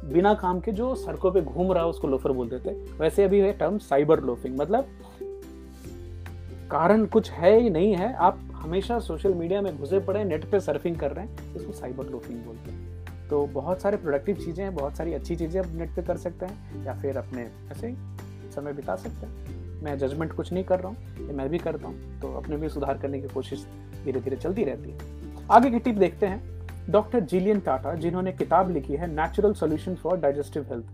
[0.05, 3.41] बिना काम के जो सड़कों पे घूम रहा है, उसको लोफर बोलते थे वैसे अभी
[3.41, 4.89] है टर्म साइबर लोफिंग मतलब
[6.71, 10.61] कारण कुछ है ही नहीं है। आप हमेशा सोशल मीडिया में घुसे पड़े नेट पे
[10.61, 14.75] सर्फिंग कर रहे हैं, इसको साइबर लोफिंग बोलते हैं। तो बहुत सारे प्रोडक्टिव चीज़ें हैं,
[14.75, 17.43] बहुत सारी अच्छी चीज़ें आप नेट पे कर सकते हैं, या फिर अपने
[17.73, 17.95] ऐसे
[18.55, 22.21] समय बिता सकते हैं। मैं जजमेंट कुछ नहीं कर रहा हूँ मैं भी करता हूँ
[22.21, 23.67] तो अपने भी सुधार करने की कोशिश
[24.05, 26.56] धीरे धीरे चलती रहती है। आगे की टिप देखते हैं।
[26.91, 30.87] डॉक्टर जिलियन टाटा, जिन्होंने किताब लिखी है natural solution for digestive health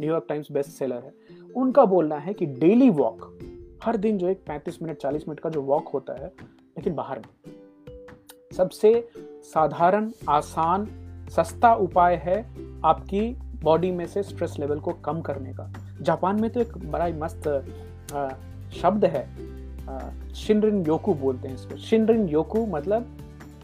[0.00, 1.12] New York Times best seller है।
[1.56, 3.38] उनका बोलना है कि डेली वॉक
[3.84, 7.18] हर दिन जो एक 35 मिनट 40 मिनट का जो वॉक होता है, लेकिन बाहर
[7.18, 7.54] में
[8.56, 9.08] सबसे
[9.44, 10.86] साधारण, आसान,
[11.30, 12.38] सस्ता उपाय है
[12.84, 13.20] आपकी
[13.62, 17.12] बॉडी में से स्ट्रेस लेवल को कम करने का। जापान में तो एक बड़ा ही
[17.12, 17.48] मस्त
[18.72, 19.24] शब्द है
[20.34, 23.16] शिनरिन योकू बोलते हैं इसको। शिनरिन योकू मतलब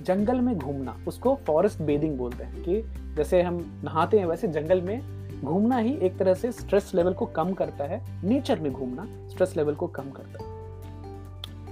[0.06, 2.82] जंगल में घूमना, उसको फॉरेस्ट बेदिंग बोलते हैं कि
[3.16, 5.00] जैसे हम नहाते हैं वैसे जंगल में
[5.42, 9.56] घूमना ही एक तरह से स्ट्रेस लेवल को कम करता है। नेचर में घूमना स्ट्रेस
[9.56, 10.54] लेवल को कम करता है।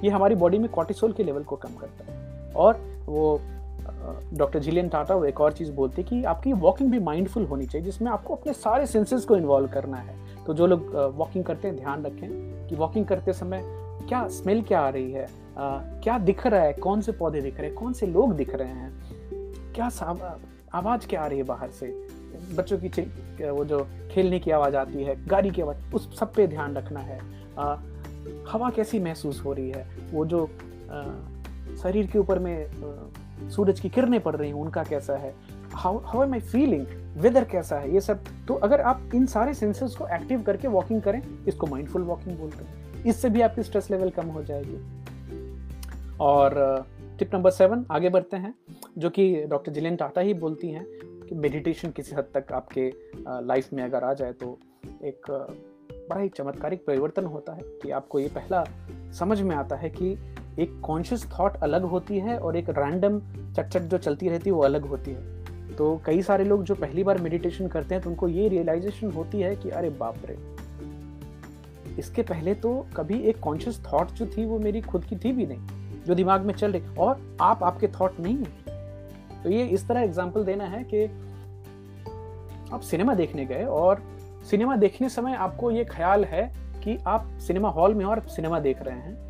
[0.04, 3.40] ये हमारी बॉडी में कॉर्टिसोल के लेवल को कम करता है। और वो
[4.34, 7.66] डॉक्टर जिलियन टाटा वो एक और चीज़ बोलते हैं कि आपकी वॉकिंग भी माइंडफुल होनी
[7.66, 10.16] चाहिए, जिसमें आपको अपने सारे सेंसेस को इन्वॉल्व करना है।
[10.46, 13.62] तो जो लोग वॉकिंग करते हैं, ध्यान रखें कि वॉकिंग करते समय
[14.08, 15.26] क्या स्मेल क्या आ रही है
[15.58, 16.72] क्या दिख रहा है?
[16.72, 17.74] कौन से पौधे दिख रहे हैं?
[17.74, 18.92] कौन से लोग दिख रहे हैं?
[19.72, 19.86] क्या
[20.74, 21.86] आवाज़ क्या आ रही है बाहर से?
[22.56, 22.88] बच्चों की
[23.50, 27.00] वो जो खेलने की आवाज़ आती है गाड़ी की आवाज़ उस सब पे ध्यान रखना
[27.00, 27.20] है।
[27.58, 27.76] आ,
[28.48, 29.86] हवा कैसी महसूस हो रही है?
[30.12, 31.02] वो जो आ,
[31.82, 35.34] शरीर के ऊपर में आ, सूरज की किरणें पड़ रही हैं उनका कैसा है?
[35.72, 36.86] How how am I feeling?
[37.16, 37.94] Weather कैसा है?
[37.94, 42.02] ये सब तो अगर आप इन सारे सेंसेस को एक्टिव करके वॉकिंग करें इसको माइंडफुल
[42.02, 45.03] वॉकिंग बोलते हैं। इससे भी आपकी स्ट्रेस लेवल कम हो जाएगी।
[46.20, 46.86] और
[47.18, 48.54] टिप नंबर सेवन आगे बढ़ते हैं,
[48.98, 50.84] जो कि डॉक्टर जिलेन टाटा ही बोलती हैं
[51.28, 52.92] कि मेडिटेशन किसी हद तक आपके
[53.46, 54.58] लाइफ में अगर आ जाए तो
[55.04, 58.64] एक बड़ा ही चमत्कारिक परिवर्तन होता है कि आपको ये पहला
[59.18, 60.12] समझ में आता है कि
[60.58, 63.20] एक कॉन्शियस थॉट अलग होती है और एक रैंडम
[63.52, 67.04] चटचट जो चलती रहती है वो अलग होती है। तो कई सारे लोग जो पहली
[67.04, 70.36] बार मेडिटेशन करते हैं तो उनको ये रियलाइजेशन होती है कि अरे बाप रे!
[71.98, 75.46] इसके पहले तो कभी एक कॉन्शियस थॉट जो थी वो मेरी खुद की थी भी
[75.46, 79.86] नहीं। जो दिमाग में चल रही, और आप, आपके थॉट नहीं है। तो ये इस
[79.88, 81.04] तरह एग्ज़ाम्पल देना है कि
[82.72, 84.02] आप सिनेमा देखने गए, और
[84.50, 86.50] सिनेमा देखने समय आपको ये ख्याल है
[86.84, 89.22] कि आप सिनेमा हॉल में और सिनेमा देख रहे हैं।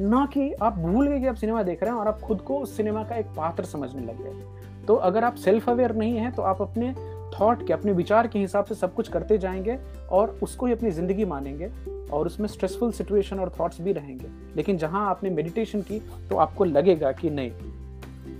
[0.00, 2.58] ना कि आप भूल गए कि आप सिनेमा देख रहे हैं, और आप खुद को
[2.58, 6.30] उस सिनेमा का एक पात्र समझने लग गए। तो अगर आप सेल्फ अवेयर नहीं है
[6.30, 6.94] तो आप अपने
[7.40, 9.78] थॉट के अपने विचार के हिसाब से सब कुछ करते जाएँगे
[10.10, 11.70] और उसको ही अपनी ज़िंदगी मानेंगे
[12.12, 14.26] और उसमें स्ट्रेसफुल सिचुएशन और थॉट्स भी रहेंगे।
[14.56, 17.50] लेकिन जहाँ आपने मेडिटेशन की तो आपको लगेगा कि नहीं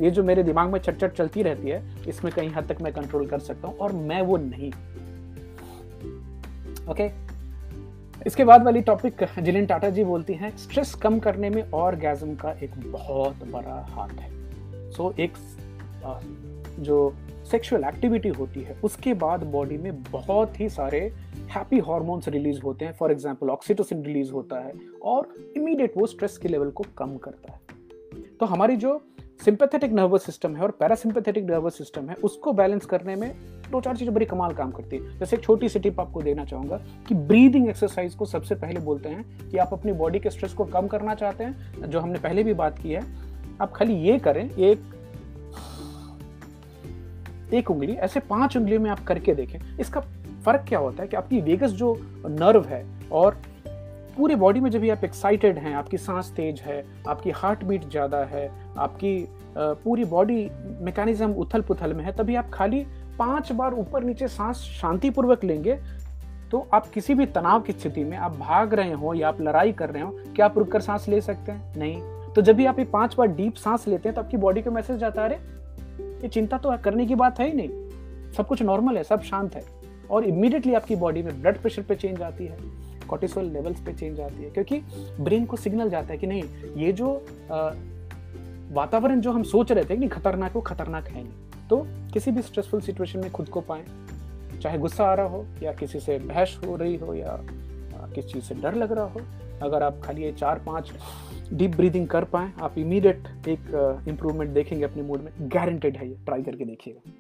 [0.01, 2.93] ये जो मेरे दिमाग में चट चट चलती रहती है इसमें कहीं हद तक मैं
[2.93, 4.73] कंट्रोल कर सकता हूँ और मैं वो नहीं।
[6.89, 7.25] Okay okay?
[8.27, 12.53] इसके बाद वाली टॉपिक जिलिन टाटा जी बोलती हैं स्ट्रेस कम करने में और का
[12.53, 14.31] एक बहुत बड़ा हाथ है।
[14.91, 15.33] सो so, एक
[16.81, 17.15] जो
[17.51, 21.01] सेक्सुअल एक्टिविटी होती है, उसके बाद बॉडी में बहुत ही सारे
[21.51, 24.73] हैप्पी हार्मोन्स रिलीज़ होते हैं। फॉर एग्जांपल ऑक्सीटोसिन रिलीज़ होता है
[25.03, 27.61] और इमीडिएट वो स्ट्रेस के लेवल को कम करता है।
[28.41, 29.01] तो हमारी जो
[29.45, 33.35] सिंपैथेटिक नर्वस सिस्टम है और पैरासिम्पैथेटिक नर्वस सिस्टम है, उसको बैलेंस करने में
[33.71, 36.45] दो चार चीज़ें बड़ी कमाल काम करती है। जैसे एक छोटी सी टिप आपको देना
[36.45, 36.77] चाहूँगा
[37.09, 40.65] कि ब्रीदिंग एक्सरसाइज को सबसे पहले बोलते हैं कि आप अपनी बॉडी के स्ट्रेस को
[40.65, 43.03] कम करना चाहते हैं। जो हमने पहले भी बात की है,
[43.61, 44.94] आप खाली ये करें एक
[47.53, 50.01] एक उंगली, ऐसे पाँच उंगलियों में आप करके देखें, इसका
[50.45, 51.97] फ़र्क क्या होता है कि आपकी वेगस जो
[52.31, 53.37] नर्व है और
[54.17, 57.89] पूरी बॉडी में जब भी आप एक्साइटेड हैं, आपकी सांस तेज है, आपकी हार्ट बीट
[57.91, 59.27] ज़्यादा है, आपकी
[59.57, 62.85] पूरी बॉडी मैकेनिज्म उथल पुथल में है, तभी आप खाली
[63.19, 65.79] पाँच बार ऊपर नीचे सांस शांतिपूर्वक लेंगे
[66.51, 69.73] तो आप किसी भी तनाव की स्थिति में आप भाग रहे हो या आप लड़ाई
[69.73, 71.79] कर रहे हो, क्या आप रुककर सांस ले सकते हैं?
[71.79, 74.63] नहीं। तो जब भी आप ये पाँच बार डीप सांस लेते हैं तो आपकी बॉडी
[74.63, 75.29] को मैसेज जाता है
[76.25, 79.55] ये चिंता तो करने की बात है ही नहीं। सब कुछ नॉर्मल है, सब शांत
[79.55, 79.63] है।
[80.11, 82.59] और इमीडिएटली आपकी बॉडी में ब्लड प्रेशर पे चेंज आती है
[83.09, 84.81] कॉर्टिसोल लेवल्स पे चेंज आती है, क्योंकि
[85.21, 86.43] ब्रेन को सिग्नल जाता है कि नहीं,
[86.77, 87.11] ये जो
[88.73, 92.43] वातावरण जो हम सोच रहे थे कि खतरनाक वो खतरनाक है नहीं। तो किसी भी
[92.43, 93.85] स्ट्रेसफुल सिचुएशन में खुद को पाए,
[94.63, 97.37] चाहे गुस्सा आ रहा हो या किसी से बहस हो रही हो या
[98.15, 99.21] किस चीज़ से डर लग रहा हो?
[99.63, 100.93] अगर आप खाली ये चार पाँच
[101.53, 106.17] डीप ब्रीदिंग कर पाए, आप इमीडिएट एक इम्प्रूवमेंट देखेंगे अपने मूड में। गारंटेड है ये।
[106.27, 107.13] ट्राई करके देखिएगा।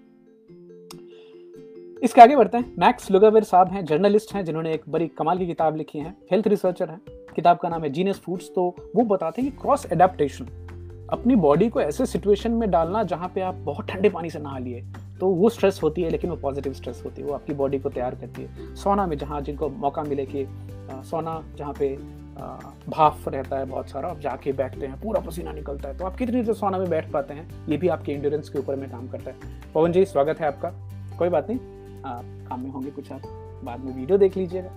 [2.02, 5.46] इसके आगे बढ़ते हैं। मैक्स लुगावेर साहब हैं जर्नलिस्ट हैं, जिन्होंने एक बड़ी कमाल की
[5.46, 7.00] किताब लिखी है। हेल्थ रिसर्चर हैं।
[7.36, 10.46] किताब का नाम है जीनियस फूड्स तो वो बताते हैं कि क्रॉस एडेप्टेशन
[11.10, 14.58] अपनी बॉडी को ऐसे सिचुएशन में डालना जहाँ पे आप बहुत ठंडे पानी से नहा
[14.58, 14.84] लिए।
[15.24, 17.90] तो वो स्ट्रेस होती है, लेकिन वो पॉजिटिव स्ट्रेस होती है, वो आपकी बॉडी को
[17.90, 20.44] तैयार करती है। सोना में जहाँ जिनको मौका मिले कि
[21.10, 21.88] सोना जहाँ पे
[22.88, 26.16] भाफ रहता है बहुत सारा, आप जाके बैठते हैं, पूरा पसीना निकलता है तो आप
[26.16, 29.08] कितनी देर सोना में बैठ पाते हैं, ये भी आपके इंड्योरेंस के ऊपर में काम
[29.08, 30.72] करता है। पवन जी, स्वागत है आपका।
[31.18, 31.58] कोई बात नहीं,
[32.04, 33.22] आप काम में होंगे कुछ आप,
[33.64, 34.70] बाद में वीडियो देख लीजिएगा।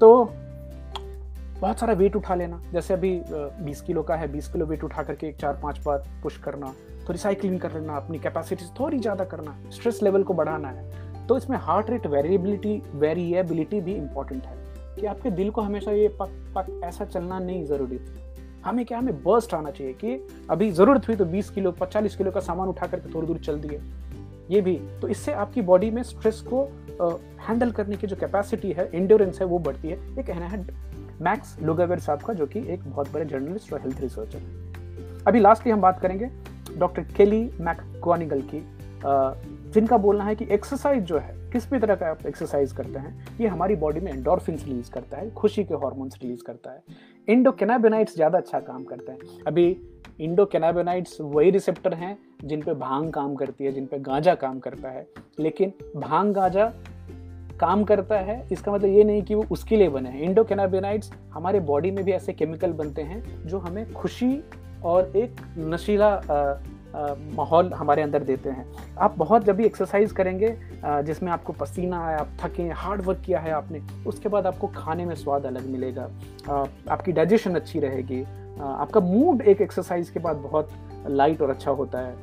[0.00, 0.24] तो
[1.60, 3.18] बहुत सारा वेट उठा लेना, जैसे अभी
[3.64, 6.74] 20 किलो का है 20 किलो वेट उठा करके एक चार पाँच बार पुश करना
[7.08, 11.36] थोड़ी साइकिलिंग कर लेना अपनी कैपेसिटी थोड़ी ज़्यादा करना स्ट्रेस लेवल को बढ़ाना है। तो
[11.36, 14.56] इसमें हार्ट रेट वेरिएबिलिटी वेरिएबिलिटी भी इंपॉर्टेंट है
[14.94, 17.98] कि आपके दिल को हमेशा ये पक पक, ऐसा चलना नहीं ज़रूरी।
[18.64, 22.30] हमें क्या, हमें बर्स्ट आना चाहिए कि अभी ज़रूरत हुई तो 20 किलो 45 किलो
[22.30, 23.80] का सामान उठा करके थोड़ी दूर चल दिए।
[24.50, 26.62] ये भी तो इससे आपकी बॉडी में स्ट्रेस को
[27.48, 30.66] हैंडल करने की जो कैपेसिटी है इंड्योरेंस है, वो बढ़ती है। ये कहना है
[31.20, 35.40] मैक्स लोगावेर साहब का, जो कि एक बहुत बड़े जर्नलिस्ट और हेल्थ रिसर्चर है। अभी
[35.40, 36.30] लास्टली हम बात करेंगे
[36.78, 38.66] डॉक्टर केली मैकगोनिगल की
[39.72, 43.36] जिनका बोलना है कि एक्सरसाइज जो है, किस भी तरह का आप एक्सरसाइज करते हैं,
[43.40, 46.82] ये हमारी बॉडी में एंडोरफिन रिलीज़ करता है, खुशी के हॉर्मोन्स रिलीज़ करता है।
[47.28, 49.76] इंडोकेनाबिनाइट्स ज़्यादा अच्छा काम करते हैं। अभी
[50.20, 54.90] इंडोकेनाबिनाइट्स वही रिसेप्टर हैं, जिन पे भाँग काम करती है, जिन पे गांजा काम करता
[54.90, 55.06] है।
[55.38, 56.72] लेकिन भाँग गांजा
[57.60, 61.60] काम करता है, इसका मतलब ये नहीं कि वो उसके लिए बने हैं। इंडोकेनाबिनाइट्स हमारे
[61.60, 64.32] बॉडी में भी ऐसे केमिकल बनते हैं, जो हमें खुशी
[64.84, 66.10] और एक नशीला
[67.36, 68.64] माहौल हमारे अंदर देते हैं।
[68.98, 73.40] आप बहुत जब भी एक्सरसाइज करेंगे जिसमें आपको पसीना आया, आप थके हार्ड वर्क किया
[73.40, 76.08] है आपने, उसके बाद आपको खाने में स्वाद अलग मिलेगा।
[76.90, 78.22] आपकी डाइजेशन अच्छी रहेगी।
[78.60, 80.70] आपका मूड एक एक्सरसाइज के बाद बहुत
[81.08, 82.16] लाइट और अच्छा होता है।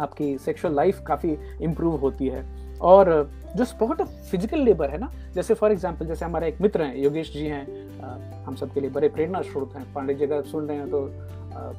[0.00, 2.44] आपकी सेक्सुअल लाइफ काफ़ी इम्प्रूव होती है।
[2.82, 6.82] और जो स्पोर्ट ऑफ़ फ़िज़िकल लेबर है ना, जैसे फॉर एग्जांपल जैसे हमारे एक मित्र
[6.82, 10.68] हैं, योगेश जी हैं हम सबके लिए बड़े प्रेरणा स्रोत हैं। पांडे जी अगर सुन
[10.68, 11.08] रहे हैं तो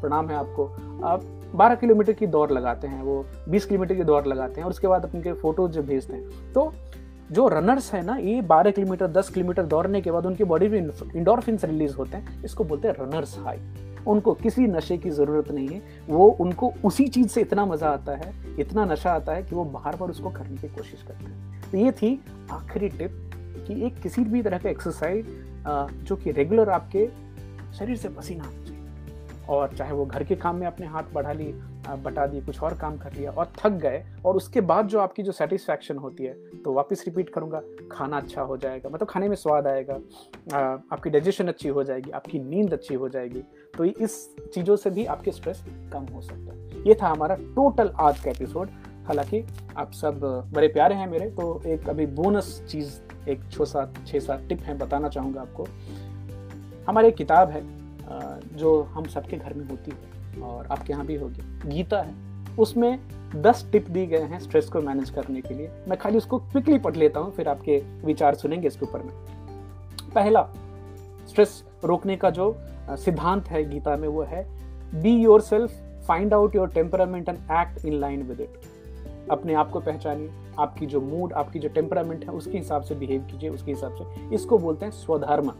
[0.01, 0.65] प्रणाम है आपको।
[1.05, 1.23] आप
[1.55, 4.87] 12 किलोमीटर की दौड़ लगाते हैं, वो 20 किलोमीटर की दौड़ लगाते हैं और उसके
[4.87, 6.71] बाद उनके फ़ोटोज़ जो भेजते हैं तो
[7.31, 10.79] जो रनर्स है ना, ये 12 किलोमीटर 10 किलोमीटर दौड़ने के बाद उनकी बॉडी में
[10.79, 13.59] इंडोरफिन रिलीज़ होते हैं, इसको बोलते हैं रनर्स हाई
[14.07, 18.15] उनको किसी नशे की ज़रूरत नहीं है, वो उनको उसी चीज़ से इतना मज़ा आता
[18.15, 21.71] है, इतना नशा आता है कि वो बार बार उसको करने की कोशिश करते हैं।
[21.71, 22.19] तो ये थी
[22.51, 23.31] आखिरी टिप
[23.67, 25.25] कि एक किसी भी तरह का एक्सरसाइज
[26.03, 27.07] जो कि रेगुलर आपके
[27.77, 28.49] शरीर से पसीना
[29.49, 31.53] और चाहे वो घर के काम में अपने हाथ बढ़ा ली
[32.03, 35.23] बटा दी, कुछ और काम कर लिया और थक गए और उसके बाद जो आपकी
[35.23, 36.33] जो सेटिस्फैक्शन होती है
[36.63, 39.93] तो वापस रिपीट करूँगा, खाना अच्छा हो जाएगा मतलब खाने में स्वाद आएगा
[40.91, 43.43] आपकी डाइजेशन अच्छी हो जाएगी, आपकी नींद अच्छी हो जाएगी
[43.77, 47.91] तो इस चीज़ों से भी आपके स्ट्रेस कम हो सकता है। ये था हमारा टोटल
[47.99, 48.69] आज का एपिसोड
[49.07, 49.43] हालाँकि
[49.77, 50.19] आप सब
[50.53, 54.61] बड़े प्यारे हैं मेरे तो एक अभी बोनस चीज़, एक छः सात छः सात टिप
[54.61, 55.67] है बताना चाहूँगा आपको।
[56.87, 57.61] हमारी एक किताब है
[58.09, 62.13] जो हम सबके घर में होती है और आपके यहाँ भी होगी। गीता है।
[62.59, 62.99] उसमें
[63.35, 66.77] दस टिप दी गए हैं स्ट्रेस को मैनेज करने के लिए। मैं खाली उसको क्विकली
[66.79, 69.11] पढ़ लेता हूँ, फिर आपके विचार सुनेंगे इसके ऊपर में।
[70.15, 70.41] पहला,
[71.29, 72.55] स्ट्रेस रोकने का जो
[72.89, 74.45] सिद्धांत है गीता में, वो है
[74.93, 75.71] be yourself
[76.07, 80.29] find out your temperament and act in line with it अपने आप को पहचानिए।
[80.59, 84.35] आपकी जो मूड आपकी जो टेम्परामेंट है, उसके हिसाब से बिहेव कीजिए, उसके हिसाब से।
[84.35, 85.51] इसको बोलते हैं स्वधर्म।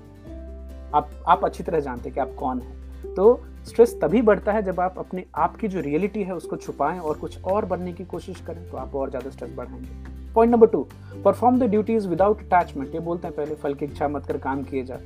[0.96, 4.62] आप आप अच्छी तरह जानते हैं कि आप कौन हैं। तो स्ट्रेस तभी बढ़ता है
[4.64, 8.06] जब आप अपने आप की जो रियलिटी है उसको छुपाएँ और कुछ और बनने की
[8.06, 10.86] कोशिश करें तो आप और ज़्यादा स्ट्रेस बढ़ाएँगे। Point number two
[11.26, 14.64] perform the duties without attachment ये बोलते हैं पहले, फल की इच्छा मत कर काम
[14.64, 15.00] किए जा।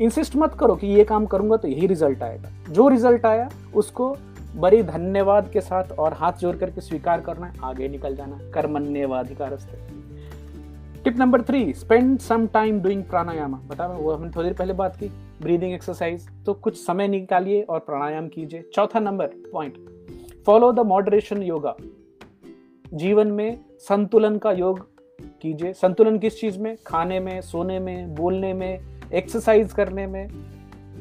[0.00, 4.16] इंसिस्ट मत करो कि ये काम करूँगा तो यही रिज़ल्ट आएगा। जो रिज़ल्ट आया, उसको
[4.56, 9.52] बड़ी धन्यवाद के साथ और हाथ जोड़ करके स्वीकार करना है, आगे निकल जाना कर्मण्यवाधिकार
[11.06, 14.96] tip number three spend some time doing pranayama बता वो हमने थोड़ी देर पहले बात
[14.96, 15.08] की
[15.42, 19.76] ब्रीदिंग एक्सरसाइज तो कुछ समय निकालिए और प्राणायाम कीजिए। चौथा number point
[20.46, 21.76] follow the moderation yoga
[22.94, 24.80] जीवन में संतुलन का योग
[25.42, 26.76] कीजिए। संतुलन किस चीज़ में?
[26.86, 28.80] खाने में, सोने में, बोलने में
[29.14, 30.28] एक्सरसाइज करने में।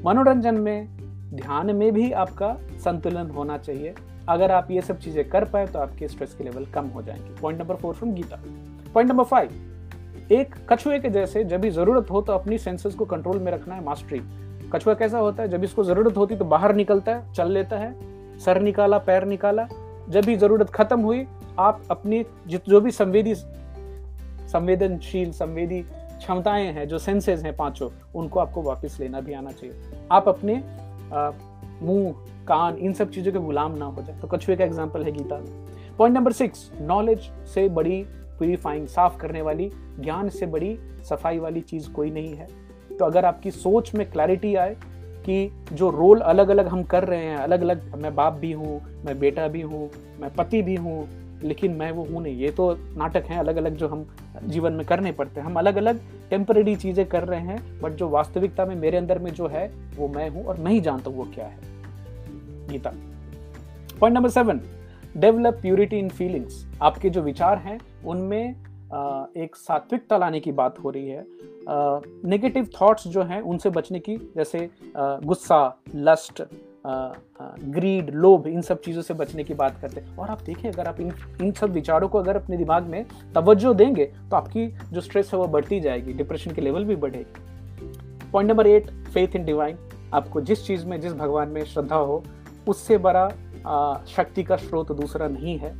[0.06, 0.88] मनोरंजन में,
[1.36, 3.96] ध्यान में भी आपका संतुलन होना चाहिए।
[4.30, 7.42] अगर आप ये सब चीज़ें कर पाए तो आपके स्ट्रेस के लेवल कम हो जाएँगे।
[7.42, 8.44] Point number four from Gita
[8.94, 9.72] point number five
[10.32, 13.76] एक कछुए के जैसे जब भी ज़रूरत हो तो अपनी सेंसेस को कंट्रोल में रखना
[13.76, 14.22] है मास्टरी
[14.74, 15.50] कछुआ कैसा होता है?
[15.50, 17.94] जब इसको ज़रूरत होती तो बाहर निकलता है, चल लेता है,
[18.40, 19.68] सर निकाला, पैर निकाला.
[20.10, 21.26] जब भी ज़रूरत खत्म हुई,
[21.60, 28.62] आप अपनी जो भी संवेदी, संवेदनशील, संवेदी क्षमताएँ हैं, जो सेंसेस हैं पाँचों, उनको आपको
[28.62, 29.76] वापस लेना भी आना चाहिए.
[30.12, 30.62] आप अपने
[31.82, 32.12] मुँह,
[32.48, 34.20] कान, इन सब चीज़ों के गुलाम ना हो जाए.
[34.20, 35.96] तो कछुए का एग्ज़ाम्पल है गीता में.
[35.98, 38.06] पॉइंट नंबर सिक्स नॉलेज से बड़ी
[38.38, 40.78] प्यूरिफाइंग साफ़ करने वाली, ज्ञान से बड़ी,
[41.10, 42.48] सफ़ाई वाली चीज़ कोई नहीं है।
[42.98, 44.76] तो अगर आपकी सोच में क्लैरिटी आए
[45.26, 48.82] कि जो रोल अलग अलग हम कर रहे हैं अलग अलग मैं बाप भी हूँ,
[49.06, 51.08] मैं बेटा भी हूँ, मैं पति भी हूँ,
[51.44, 54.06] लेकिन मैं वो हूँ नहीं, ये तो नाटक हैं अलग अलग जो हम
[54.44, 58.10] जीवन में करने पड़ते हैं। हम अलग अलग टेम्पररी चीज़ें कर रहे हैं बट जो
[58.10, 59.68] वास्तविकता में मेरे अंदर में जो है,
[59.98, 61.58] वो मैं हूँ और मैं ही जानता हूँ वो क्या है।
[62.70, 62.92] Gita.
[64.00, 64.62] Point number seven
[65.18, 68.50] develop purity in feelings आपके जो विचार हैं, उनमें
[69.38, 71.26] एक सात्विकता लाने की बात हो रही है।
[72.26, 76.42] नेगेटिव थॉट्स जो हैं, उनसे बचने की, जैसे गुस्सा लस्ट
[77.66, 80.88] ग्रीड लोभ, इन सब चीज़ों से बचने की बात करते हैं। और आप देखें अगर
[80.88, 81.12] आप इन
[81.42, 83.06] इन सब विचारों को अगर अपने दिमाग में
[83.36, 88.32] तवज्जो देंगे तो आपकी जो स्ट्रेस है, वो बढ़ती जाएगी डिप्रेशन के लेवल भी बढ़ेगी।
[88.32, 89.78] Point number eight faith in divine
[90.14, 92.24] आपको जिस चीज़ में, जिस भगवान में श्रद्धा हो,
[92.68, 93.30] उससे बड़ा
[94.08, 95.76] शक्ति का स्रोत दूसरा नहीं है।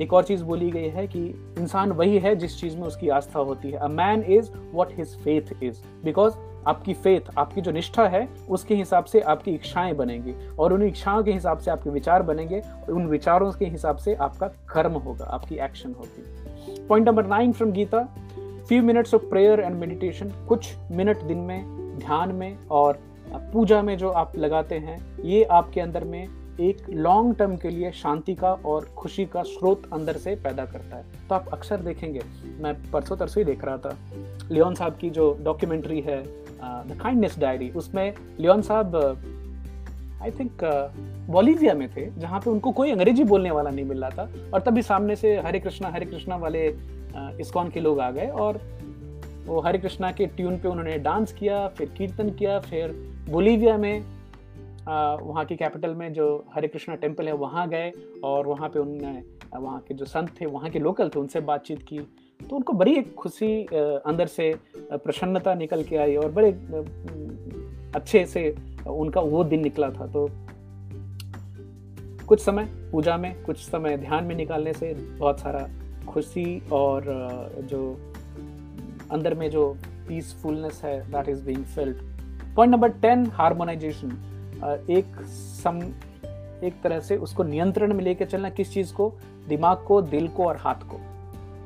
[0.00, 1.24] एक और चीज़ बोली गई है कि
[1.58, 5.16] इंसान वही है जिस चीज़ में उसकी आस्था होती है। A man is what his
[5.18, 6.34] faith is because
[6.66, 11.22] आपकी फेथ आपकी जो निष्ठा है, उसके हिसाब से आपकी इच्छाएँ बनेंगी, और उन इच्छाओं
[11.22, 15.24] के हिसाब से आपके विचार बनेंगे, और उन विचारों के हिसाब से आपका कर्म होगा,
[15.24, 18.02] आपकी एक्शन होगी। Point number nine from Gita
[18.68, 22.98] few minutes of prayer and meditation कुछ मिनट दिन में, ध्यान में और
[23.52, 26.28] पूजा में जो आप लगाते हैं, ये आपके अंदर में
[26.60, 30.96] एक लॉन्ग टर्म के लिए शांति का और खुशी का स्रोत अंदर से पैदा करता
[30.96, 32.20] है। तो आप अक्सर देखेंगे,
[32.60, 33.96] मैं परसों तरसों ही देख रहा था,
[34.50, 38.96] लियोन साहब की जो डॉक्यूमेंट्री है द काइंडनेस डायरी उसमें लियोन साहब
[40.22, 40.64] आई थिंक
[41.30, 44.60] बॉलीविया में थे, जहाँ पे उनको कोई अंग्रेज़ी बोलने वाला नहीं मिल रहा था, और
[44.60, 46.66] तभी सामने से हरे कृष्णा हरे कृष्णा वाले
[47.40, 48.60] इस्कॉन के लोग आ गए और
[49.46, 52.92] वो हरे कृष्णा के ट्यून पे उन्होंने डांस किया, फिर कीर्तन किया, फिर
[53.30, 54.19] बोलीविया में
[54.86, 57.92] वहाँ की कैपिटल में जो हरे कृष्णा टेंपल है, वहाँ गए
[58.24, 59.22] और वहाँ पे उनने,
[59.56, 61.98] वहाँ के जो संत थे, वहाँ के लोकल थे, उनसे बातचीत की।
[62.40, 66.50] तो उनको बड़ी एक खुशी अंदर से प्रसन्नता निकल के आई और बड़े
[67.94, 68.54] अच्छे से
[68.86, 70.28] उनका वो दिन निकला था। तो
[72.26, 75.68] कुछ समय पूजा में, कुछ समय ध्यान में निकालने से बहुत सारा
[76.08, 77.04] खुशी और
[77.70, 77.96] जो
[79.10, 79.68] अंदर में जो
[80.08, 81.96] पीसफुलनेस है that is being filled
[82.56, 84.08] point number ten harmonisation
[84.62, 85.20] एक
[85.62, 85.80] सम,
[86.64, 89.12] एक तरह से उसको नियंत्रण में लेके चलना, किस चीज़ को?
[89.48, 91.00] दिमाग को, दिल को और हाथ को।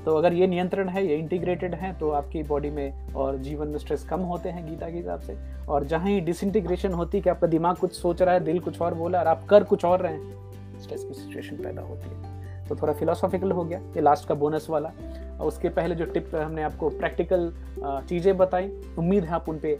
[0.04, 3.78] तो अगर ये नियंत्रण है, ये इंटीग्रेटेड है तो आपकी बॉडी में और जीवन में
[3.78, 5.36] स्ट्रेस कम होते हैं गीता के हिसाब से।
[5.68, 8.80] और जहाँ ही डिसइंटीग्रेशन होती है कि आपका दिमाग कुछ सोच रहा है, दिल कुछ
[8.80, 12.66] और बोला और आप कर कुछ और रहे हैं स्ट्रेस की सिचुएशन पैदा होती है।
[12.68, 14.92] तो थोड़ा फिलोसॉफिकल हो गया, ये लास्ट का बोनस वाला।
[15.40, 19.74] और उसके पहले जो टिप हमने आपको प्रैक्टिकल चीज़ें बताई, उम्मीद है आप उन पर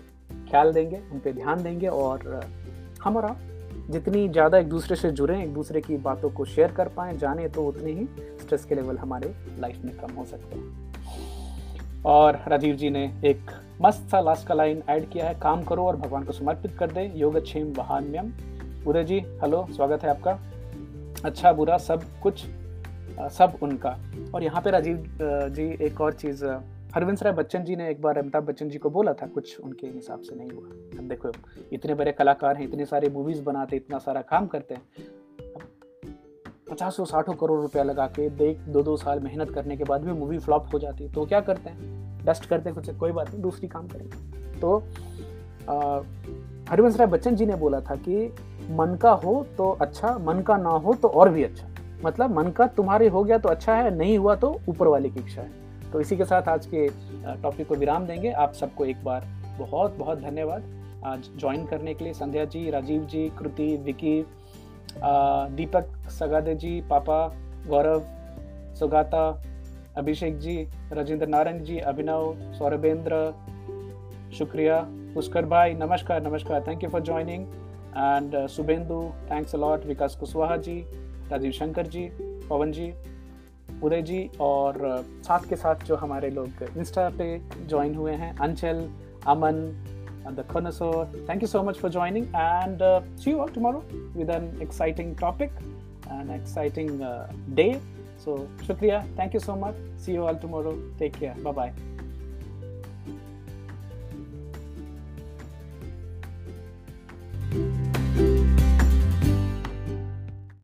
[0.51, 2.41] ख्याल देंगे, उन पर ध्यान देंगे और
[3.05, 3.39] हम और आप
[3.91, 7.49] जितनी ज़्यादा एक दूसरे से जुड़ें, एक दूसरे की बातों को शेयर कर पाए, जाने
[7.49, 8.07] तो उतने ही
[8.41, 13.51] स्ट्रेस के लेवल हमारे लाइफ में कम हो सकते हैं। और राजीव जी ने एक
[13.83, 16.91] मस्त सा लास्ट का लाइन ऐड किया है, काम करो और भगवान को समर्पित कर
[16.91, 18.33] दे योग क्षेम वहान्यम।
[18.89, 20.39] उदय जी हेलो स्वागत है आपका।
[21.25, 22.45] अच्छा बुरा, सब कुछ
[23.33, 23.97] सब उनका।
[24.35, 26.45] और यहाँ पे राजीव जी, एक और चीज़
[26.95, 29.87] हरवंश राय बच्चन जी ने एक बार अमिताभ बच्चन जी को बोला था, कुछ उनके
[29.87, 30.67] हिसाब से नहीं हुआ।
[30.99, 31.31] अब देखो,
[31.73, 34.83] इतने बड़े कलाकार हैं, इतने सारे मूवीज़ बनाते, इतना सारा काम करते हैं।
[36.71, 40.13] पचासों, साठों करोड़ रुपया लगा के देख दो दो साल मेहनत करने के बाद भी
[40.13, 42.25] मूवी फ्लॉप हो जाती है तो क्या करते हैं?
[42.25, 44.79] डस्ट करते हैं कुछ, कोई बात नहीं, दूसरी काम करेंगे। तो
[46.71, 48.27] हरिवंश राय बच्चन जी ने बोला था कि
[48.71, 51.69] मन का हो तो अच्छा मन का ना हो तो और भी अच्छा।
[52.05, 55.21] मतलब मन का तुम्हारे हो गया तो अच्छा है, नहीं हुआ तो ऊपर वाले की
[55.21, 55.64] इच्छा है।
[55.95, 56.87] तो इसी के साथ आज के
[57.43, 59.27] टॉपिक को विराम देंगे। आप सबको एक बार
[59.59, 60.65] बहुत बहुत धन्यवाद।
[61.05, 64.25] आज ज्वाइन करने के लिए संध्या जी, राजीव जी, कृति, विकी
[65.57, 67.27] दीपक, सगादे जी, पापा,
[67.67, 68.03] गौरव,
[68.75, 69.23] सुगाता,
[69.97, 70.57] अभिषेक जी,
[70.93, 73.25] राजेंद्र नारायण जी, अभिनव, सौरभेंद्र,
[74.39, 74.85] शुक्रिया,
[75.15, 77.47] पुष्कर भाई, नमस्कार नमस्कार। Thank you for joining
[77.97, 80.81] and Shubhendu thanks a lot Vikas Kushwaha ji,
[81.31, 82.09] Rajiv Shankar ji,
[82.51, 82.93] Pawan ji
[83.85, 84.77] Uday ji और
[85.27, 87.27] साथ के साथ जो हमारे लोग इंस्टा पे
[87.69, 88.89] ज्वाइन हुए हैं Anchal
[89.27, 89.61] Aman
[90.27, 90.45] the
[91.47, 93.83] so much for joining and uh, see you all tomorrow
[94.15, 95.53] with an exciting topic,
[96.11, 97.81] an exciting uh, day.
[98.17, 99.75] So, Shukriya, thank you so much.
[99.99, 100.79] See you all tomorrow.
[100.99, 101.35] Take care.
[101.43, 101.94] Bye bye.